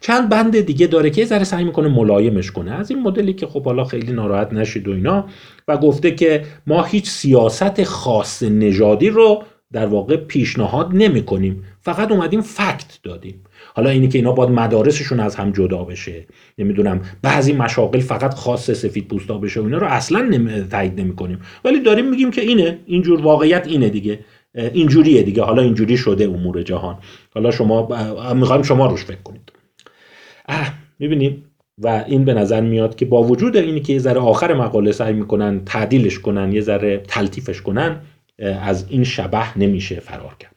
چند 0.00 0.28
بند 0.28 0.60
دیگه 0.60 0.86
داره 0.86 1.10
که 1.10 1.24
ذره 1.24 1.44
سعی 1.44 1.64
می‌کنه 1.64 1.88
ملایمش 1.88 2.50
کنه. 2.50 2.72
از 2.72 2.90
این 2.90 3.02
مدلی 3.02 3.32
که 3.32 3.46
خب 3.46 3.64
حالا 3.64 3.84
خیلی 3.84 4.12
ناراحت 4.12 4.52
نشید 4.52 4.88
و 4.88 4.92
اینا 4.92 5.26
و 5.68 5.76
گفته 5.76 6.10
که 6.10 6.44
ما 6.66 6.82
هیچ 6.82 7.10
سیاست 7.10 7.84
خاص 7.84 8.42
نژادی 8.42 9.10
رو 9.10 9.42
در 9.72 9.86
واقع 9.86 10.16
پیشنهاد 10.16 10.90
نمی 10.92 11.22
کنیم 11.22 11.64
فقط 11.80 12.12
اومدیم 12.12 12.40
فکت 12.40 12.98
دادیم. 13.02 13.44
حالا 13.74 13.90
اینی 13.90 14.08
که 14.08 14.18
اینا 14.18 14.32
باید 14.32 14.50
مدارسشون 14.50 15.20
از 15.20 15.36
هم 15.36 15.52
جدا 15.52 15.84
بشه. 15.84 16.26
نمی‌دونم 16.58 17.00
بعضی 17.22 17.52
مشاغل 17.52 18.00
فقط 18.00 18.34
خاص 18.34 18.70
سفید 18.70 19.08
پوستا 19.08 19.38
بشه 19.38 19.60
و 19.60 19.64
اینا 19.64 19.78
رو 19.78 19.86
اصلا. 19.86 20.48
تایید 20.70 21.00
نمی 21.00 21.16
کنیم 21.16 21.38
ولی 21.64 21.80
داریم 21.80 22.10
میگیم 22.10 22.30
که 22.30 22.40
اینه. 22.40 22.78
اینجور 22.86 23.20
واقعیت 23.20 23.66
اینه 23.66 23.88
دیگه. 23.88 24.18
اینجوریه 24.54 25.22
دیگه. 25.22 25.42
حالا 25.42 25.62
اینجوری 25.62 25.96
شده 25.96 26.24
امور 26.24 26.62
جهان. 26.62 26.98
حالا 27.34 27.50
شما 27.50 27.88
می‌خوایم 28.34 28.62
شما 28.62 28.86
روش 28.86 29.04
فکر 29.04 29.22
کنید. 29.24 29.52
اه 30.48 30.74
می‌بینید 30.98 31.44
و 31.78 32.04
این 32.06 32.24
به 32.24 32.34
نظر 32.34 32.60
میاد 32.60 32.94
که 32.94 33.06
با 33.06 33.22
وجود 33.22 33.56
اینی 33.56 33.80
که 33.80 33.92
یه 33.92 33.98
ذره 33.98 34.20
آخر 34.20 34.54
مقاله 34.54 34.92
سعی 34.92 35.12
می‌کنن 35.12 35.64
تعدیلش 35.64 36.18
کنن 36.18 36.52
یه 36.52 36.60
ذره 36.60 37.02
تلطیفش 37.08 37.62
کنن 37.62 38.00
از 38.62 38.86
این 38.88 39.04
شبه 39.04 39.58
نمیشه 39.58 40.00
فرار 40.00 40.36
کرد. 40.40 40.54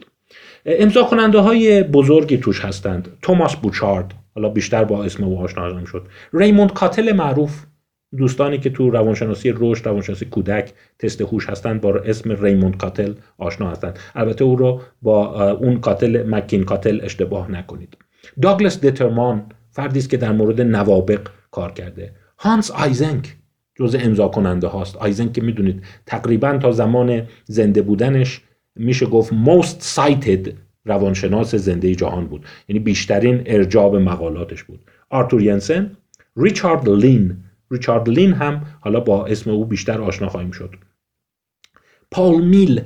امضا 0.65 1.03
کننده 1.03 1.39
های 1.39 1.83
بزرگی 1.83 2.37
توش 2.37 2.65
هستند. 2.65 3.17
توماس 3.21 3.55
بوچارد 3.55 4.13
حالا 4.35 4.49
بیشتر 4.49 4.83
با 4.83 5.03
اسم 5.03 5.23
او 5.23 5.39
آشنا 5.39 5.85
شد. 5.85 6.07
ریموند 6.33 6.73
کاتل 6.73 7.11
معروف 7.11 7.65
دوستانی 8.17 8.57
که 8.57 8.69
تو 8.69 8.89
روانشناسی 8.89 9.53
رشد 9.55 9.85
روانشناسی 9.85 10.25
کودک 10.25 10.73
تست 10.99 11.21
هوش 11.21 11.49
هستند 11.49 11.81
با 11.81 11.95
اسم 11.95 12.45
ریموند 12.45 12.77
کاتل 12.77 13.13
آشنا 13.37 13.69
هستند. 13.69 13.99
البته 14.15 14.43
او 14.43 14.55
رو 14.55 14.81
با 15.01 15.51
اون 15.51 15.79
کاتل 15.79 16.23
مکین 16.29 16.63
کاتل 16.63 16.99
اشتباه 17.03 17.51
نکنید. 17.51 17.97
داگلس 18.41 18.81
دترمان 18.81 19.45
فردی 19.77 19.99
است 19.99 20.09
که 20.09 20.17
در 20.17 20.31
مورد 20.31 20.61
نوابغ 20.61 21.27
کار 21.51 21.71
کرده. 21.71 22.11
هانس 22.37 22.71
آیزنک 22.71 23.35
جزء 23.75 23.99
امضا 24.01 24.27
کننده 24.27 24.67
هاست. 24.67 24.95
آیزنک 24.95 25.33
که 25.33 25.41
می‌دونید 25.41 25.83
تقریبا 26.05 26.57
تا 26.57 26.71
زمان 26.71 27.27
زنده 27.45 27.81
بودنش 27.81 28.41
میشه 28.75 29.05
گفت 29.05 29.33
most 29.33 29.95
cited 29.95 30.49
روانشناس 30.85 31.55
زنده 31.55 31.95
جهان 31.95 32.27
بود. 32.27 32.45
یعنی 32.67 32.79
بیشترین 32.79 33.43
ارجاب 33.45 33.95
مقالاتش 33.95 34.63
بود. 34.63 34.79
آرتور 35.09 35.41
ینسن 35.41 35.91
ریچارد 36.37 36.89
لین. 36.89 37.37
ریچارد 37.71 38.09
لین 38.09 38.33
هم 38.33 38.65
حالا 38.79 38.99
با 38.99 39.25
اسم 39.25 39.51
او 39.51 39.65
بیشتر 39.65 40.01
آشنا 40.01 40.29
خواهیم 40.29 40.51
شد. 40.51 40.75
پاول 42.11 42.43
میل 42.43 42.81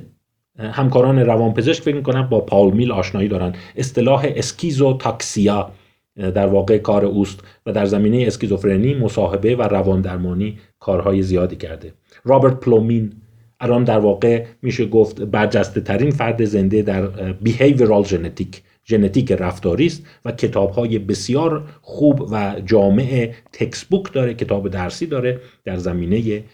همکاران 0.58 1.18
روانپزشک 1.18 1.82
فکر 1.82 1.96
می‌کنم 1.96 2.28
با 2.28 2.40
پاول 2.40 2.74
میل 2.74 2.92
آشنایی 2.92 3.28
دارن 3.28 3.52
اصطلاح 3.76 4.26
اسکیزو 4.36 4.96
تاکسیا 4.96 5.70
در 6.16 6.46
واقع 6.46 6.78
کار 6.78 7.04
اوست 7.04 7.40
و 7.66 7.72
در 7.72 7.84
زمینه 7.84 8.26
اسکیزوفرنی 8.26 8.94
مصاحبه 8.94 9.56
و 9.56 9.62
رواندرمانی 9.62 10.58
کارهای 10.80 11.22
زیادی 11.22 11.56
کرده. 11.56 11.92
رابرت 12.24 12.60
پلومین 12.60 13.12
الان 13.60 13.84
در 13.84 13.98
واقع 13.98 14.44
میشه 14.62 14.86
گفت 14.86 15.20
برجسته 15.22 15.80
ترین 15.80 16.10
فرد 16.10 16.44
زنده 16.44 16.82
در 16.82 17.06
behavioral 17.32 17.74
genetic 17.74 18.04
ژنتیک 18.04 19.32
رفتاری 19.32 19.86
است 19.86 20.06
و 20.24 20.32
کتاب 20.32 20.70
های 20.70 20.98
بسیار 20.98 21.64
خوب 21.82 22.28
و 22.30 22.54
جامع 22.66 23.32
textbook 23.52 24.12
داره 24.12 24.34
کتاب 24.34 24.68
درسی 24.68 25.06
داره 25.06 25.40
در 25.64 25.76
زمینه 25.76 26.44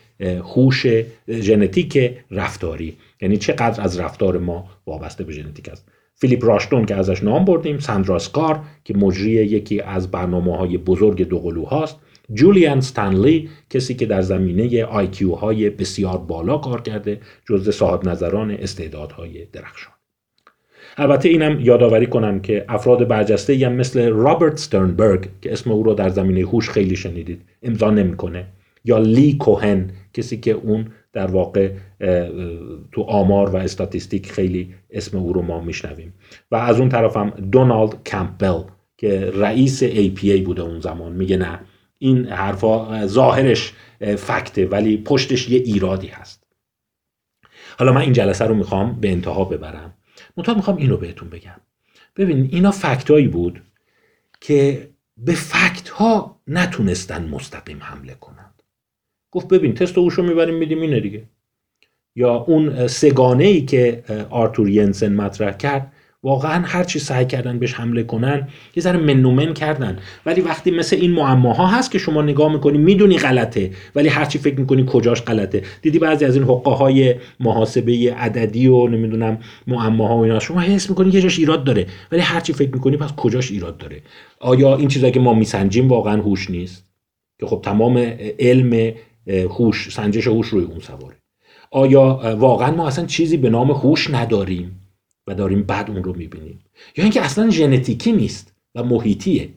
هوش 0.55 0.87
ژنتیک 1.31 2.15
رفتاری. 2.31 2.97
یعنی 3.21 3.37
چقدر 3.37 3.83
از 3.83 4.01
رفتار 4.01 4.39
ما 4.39 4.71
وابسته 4.87 5.25
به 5.25 5.33
ژنتیک 5.33 5.69
است. 5.69 5.89
فیلیپ 6.21 6.45
راشتون 6.45 6.87
که 6.87 6.95
ازش 6.95 7.25
نام 7.25 7.45
بردیم 7.45 7.79
ساندرا 7.79 8.19
سکار 8.19 8.61
که 8.85 8.95
مجری 8.95 9.31
یکی 9.31 9.81
از 9.81 10.11
برنامه 10.11 10.57
های 10.57 10.79
بزرگ 10.79 11.29
دوقلو 11.29 11.65
هاست 11.65 11.99
جولیان 12.35 12.81
ستانلی 12.81 13.49
کسی 13.71 13.95
که 13.95 14.07
در 14.07 14.23
زمینه 14.23 14.85
IQ 14.85 15.35
های 15.35 15.71
بسیار 15.71 16.19
بالا 16.19 16.59
کار 16.59 16.81
کرده 16.81 17.21
جزو 17.49 17.73
صاحب 17.73 18.09
نظران 18.09 18.51
استعدادهای 18.51 19.45
درخشان. 19.53 19.93
البته 20.97 21.29
اینم 21.29 21.61
یادآوری 21.61 22.07
کنم 22.07 22.41
که 22.41 22.65
افراد 22.69 23.09
برجسته 23.09 23.67
هم 23.67 23.73
مثل 23.73 24.09
رابرت 24.09 24.57
سترنبرگ 24.57 25.29
که 25.43 25.53
اسم 25.53 25.73
او 25.73 25.83
رو 25.83 25.95
در 25.95 26.09
زمینه 26.09 26.41
هوش 26.41 26.71
خیلی 26.71 26.97
شنیدید 26.97 27.43
امضا 27.63 27.91
نمی‌کنه 27.91 28.47
یا 28.85 28.99
لی 28.99 29.37
کوهن 29.37 29.91
کسی 30.15 30.37
که 30.37 30.51
اون 30.51 30.87
در 31.13 31.27
واقع 31.27 31.73
تو 32.93 33.03
آمار 33.03 33.51
و 33.51 33.57
statistic 33.57 34.33
خیلی 34.33 34.75
اسم 34.91 35.19
او 35.19 35.33
رو 35.33 35.43
ما 35.43 35.61
میشنویم. 35.61 36.15
و 36.51 36.57
از 36.57 36.81
اون 36.81 36.89
طرف 36.89 37.17
هم 37.17 37.31
دونالد 37.31 38.05
کمپبل 38.05 38.63
که 38.97 39.31
رئیس 39.35 39.85
APA 39.85 40.41
بوده 40.45 40.63
اون 40.63 40.81
زمان. 40.81 41.13
میگه 41.13 41.37
نه 41.37 41.61
این 41.99 42.27
حرفا 42.27 43.07
ظاهرش 43.07 43.73
فکته 44.17 44.67
ولی 44.67 44.97
پشتش 44.97 45.49
یه 45.49 45.59
ایرادی 45.59 46.07
هست. 46.07 46.47
حالا 47.79 47.93
من 47.93 48.01
این 48.01 48.13
جلسه 48.13 48.45
رو 48.45 48.55
می‌خوام 48.55 49.01
به 49.01 49.13
انتها 49.13 49.45
ببرم. 49.45 49.95
منتها 50.37 50.55
می‌خوام 50.55 50.77
اینو 50.77 50.97
بهتون 50.97 51.29
بگم. 51.29 51.61
ببین 52.17 52.49
اینا 52.53 52.71
فکتایی 52.71 53.29
بود 53.29 53.63
که 54.41 54.91
به 55.17 55.35
فکت 55.35 55.89
ها 55.89 56.41
نتونستن 56.47 57.29
مستقیم 57.29 57.79
حمله 57.81 58.15
کنند 58.15 58.48
گفت 59.31 59.49
ببین 59.49 59.75
تست 59.75 59.99
اوشو 59.99 60.23
می‌بریم 60.23 60.55
میدیم 60.55 60.81
اینه 60.81 61.01
دیگه. 61.01 61.23
یا 62.17 62.35
اون 62.35 62.87
سگانه 62.87 63.45
ای 63.45 63.61
که 63.61 64.03
آرتور 64.31 64.69
ینسن 64.69 65.15
مطرح 65.15 65.57
کرد 65.57 65.93
واقعا 66.23 66.63
هر 66.67 66.85
چی 66.85 66.99
سعی 66.99 67.27
کردن 67.27 67.59
بهش 67.59 67.75
حمله 67.75 68.03
کنن 68.03 68.49
یه 68.77 68.83
ذره 68.83 68.99
منومن 68.99 69.55
کردن. 69.55 69.99
ولی 70.27 70.41
وقتی 70.41 70.71
مثل 70.71 70.97
این 70.97 71.11
معماها 71.11 71.67
هست 71.67 71.91
که 71.91 71.99
شما 71.99 72.23
نگاه 72.23 72.53
می‌کنی 72.53 72.79
می‌دونی 72.79 73.19
غلطه 73.19 73.71
ولی 73.95 74.09
هر 74.09 74.25
چی 74.25 74.39
فکر 74.39 74.61
می‌کنی 74.61 74.85
کجاش 74.87 75.23
غلطه. 75.23 75.63
دیدی 75.83 75.99
بعضی 75.99 76.25
از 76.25 76.37
این 76.37 76.45
حقه 76.45 76.71
های 76.71 77.15
محاسبه 77.41 78.15
عددی 78.17 78.67
و 78.67 78.87
نمی‌دونم 78.89 79.39
معماها 79.67 80.17
و 80.17 80.21
اینا 80.21 80.39
شما 80.39 80.61
حس 80.61 80.91
می‌کنی 80.91 81.11
یه 81.11 81.21
جاش 81.21 81.39
ایراد 81.39 81.65
داره 81.65 81.87
ولی 82.13 82.21
هر 82.21 82.41
چی 82.41 82.53
فکر 82.53 82.71
می‌کنی 82.71 82.97
پس 82.97 83.13
کجاش 83.17 83.51
ایراد 83.51 83.79
داره؟ 83.79 84.03
آیا 84.41 84.77
این 84.77 84.89
چیزایی 84.89 85.13
که 85.13 85.21
ما 85.21 85.35
میسنجیم 85.35 85.89
واقعا 85.89 86.23
هوش 86.23 86.51
نیست؟ 86.51 86.85
که 87.41 87.47
خب 87.47 87.61
تمام 87.65 87.99
علم 88.39 88.93
هوش 89.29 89.93
سنجش 89.93 90.27
هوش 90.27 90.49
روی 90.49 90.65
اون 90.65 90.79
سواره. 90.79 91.17
آیا 91.71 92.37
واقعا 92.39 92.71
ما 92.71 92.87
اصلا 92.87 93.07
چیزی 93.07 93.37
به 93.37 93.51
نام 93.51 93.71
هوش 93.71 94.11
نداریم 94.11 94.81
و 95.27 95.35
داریم 95.35 95.63
بعد 95.63 95.91
اون 95.91 96.05
رو 96.05 96.17
می‌بینیم؟ 96.17 96.61
یا 96.97 97.05
اینکه 97.05 97.21
اصلا 97.21 97.51
ژنتیکی 97.51 98.13
نیست 98.13 98.55
و 98.75 98.83
محیطیه. 98.83 99.49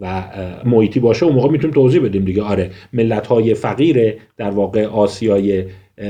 و 0.00 0.24
محیطی 0.64 1.00
باشه 1.00 1.26
اون 1.26 1.34
موقع 1.34 1.48
می‌تونیم 1.50 1.74
توضیح 1.74 2.02
بدیم 2.02 2.24
دیگه. 2.24 2.42
آره 2.42 2.70
ملت 2.92 3.26
های 3.26 3.54
فقیر 3.54 4.14
در 4.36 4.50
واقع 4.50 4.86
آسیای 4.86 5.64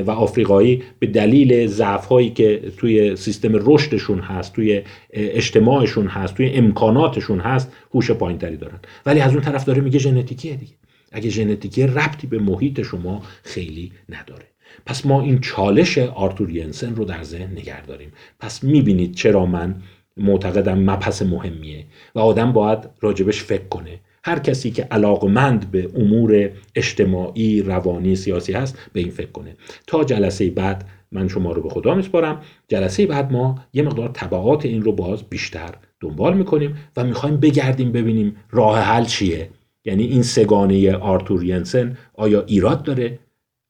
و 0.06 0.10
آفریقایی 0.10 0.82
به 0.98 1.06
دلیل 1.06 1.66
ضعف 1.66 2.06
هایی 2.06 2.30
که 2.30 2.72
توی 2.76 3.16
سیستم 3.16 3.50
رشدشون 3.54 4.18
هست 4.18 4.52
توی 4.52 4.82
اجتماعشون 5.10 6.06
هست 6.06 6.34
توی 6.34 6.50
امکاناتشون 6.50 7.40
هست 7.40 7.72
هوش 7.94 8.10
پایینتری 8.10 8.56
دارن. 8.56 8.78
ولی 9.06 9.20
از 9.20 9.32
اون 9.32 9.42
طرف 9.42 9.64
داره 9.64 9.80
میگه 9.80 9.98
ژنتیکیه 9.98 10.56
دیگه. 10.56 10.72
اگه 11.12 11.30
ژنتیکی 11.30 11.86
ربطی 11.86 12.26
به 12.26 12.38
محیط 12.38 12.82
شما 12.82 13.22
خیلی 13.42 13.92
نداره. 14.08 14.44
پس 14.86 15.06
ما 15.06 15.22
این 15.22 15.40
چالش 15.40 15.98
آرتور 15.98 16.50
ینسن 16.50 16.94
رو 16.94 17.04
در 17.04 17.22
ذهن 17.22 17.52
نگه 17.52 17.86
داریم. 17.86 18.12
پس 18.40 18.64
می‌بینید 18.64 19.14
چرا 19.14 19.46
من 19.46 19.74
معتقدم 20.16 20.78
مبحث 20.78 21.22
مهمیه 21.22 21.84
و 22.14 22.18
آدم 22.18 22.52
باید 22.52 22.78
راجبش 23.00 23.42
فکر 23.42 23.68
کنه. 23.68 24.00
هر 24.24 24.38
کسی 24.38 24.70
که 24.70 24.82
علاقمند 24.82 25.70
به 25.70 25.90
امور 25.94 26.50
اجتماعی 26.74 27.62
روانی 27.62 28.16
سیاسی 28.16 28.52
هست 28.52 28.78
به 28.92 29.00
این 29.00 29.10
فکر 29.10 29.30
کنه. 29.30 29.56
تا 29.86 30.04
جلسه 30.04 30.50
بعد 30.50 30.88
من 31.12 31.28
شما 31.28 31.52
رو 31.52 31.62
به 31.62 31.68
خدا 31.68 31.94
میسپارم. 31.94 32.40
جلسه 32.68 33.06
بعد 33.06 33.32
ما 33.32 33.58
یه 33.72 33.82
مقدار 33.82 34.08
طبعات 34.08 34.66
این 34.66 34.82
رو 34.82 34.92
باز 34.92 35.22
بیشتر 35.22 35.74
دنبال 36.00 36.36
می‌کنیم 36.36 36.76
و 36.96 37.04
می‌خوایم 37.04 37.36
بگردیم 37.36 37.92
ببینیم 37.92 38.36
راه 38.50 38.80
حل 38.80 39.04
چیه. 39.04 39.50
یعنی 39.84 40.04
این 40.04 40.22
سگانه 40.22 40.96
آرتور 40.96 41.44
ینسن 41.44 41.98
آیا 42.14 42.44
ایراد 42.44 42.82
داره؟ 42.82 43.18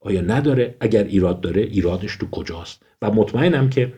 آیا 0.01 0.21
نداره؟ 0.21 0.77
اگر 0.81 1.05
ایراد 1.05 1.40
داره 1.40 1.62
ایرادش 1.62 2.16
تو 2.16 2.31
کجاست؟ 2.31 2.83
و 3.03 3.11
مطمئنم 3.11 3.71
که 3.71 3.92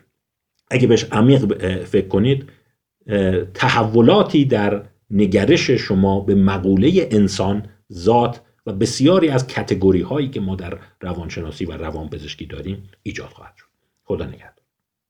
اگه 0.70 0.86
بهش 0.86 1.04
عمیق 1.12 1.84
فکر 1.84 2.08
کنید 2.08 2.48
تحولاتی 3.54 4.44
در 4.44 4.82
نگرش 5.10 5.70
شما 5.70 6.20
به 6.20 6.34
مقوله 6.34 7.08
انسان 7.10 7.68
ذات 7.92 8.40
و 8.66 8.72
بسیاری 8.72 9.28
از 9.28 9.46
کتگوری 9.46 10.00
هایی 10.00 10.28
که 10.28 10.40
ما 10.40 10.56
در 10.56 10.78
روانشناسی 11.00 11.64
و 11.64 11.72
روانپزشکی 11.72 12.46
داریم 12.46 12.82
ایجاد 13.02 13.28
خواهد 13.28 13.54
شد. 13.56 13.66
خدا 14.04 14.26
نگهدار. 14.26 14.59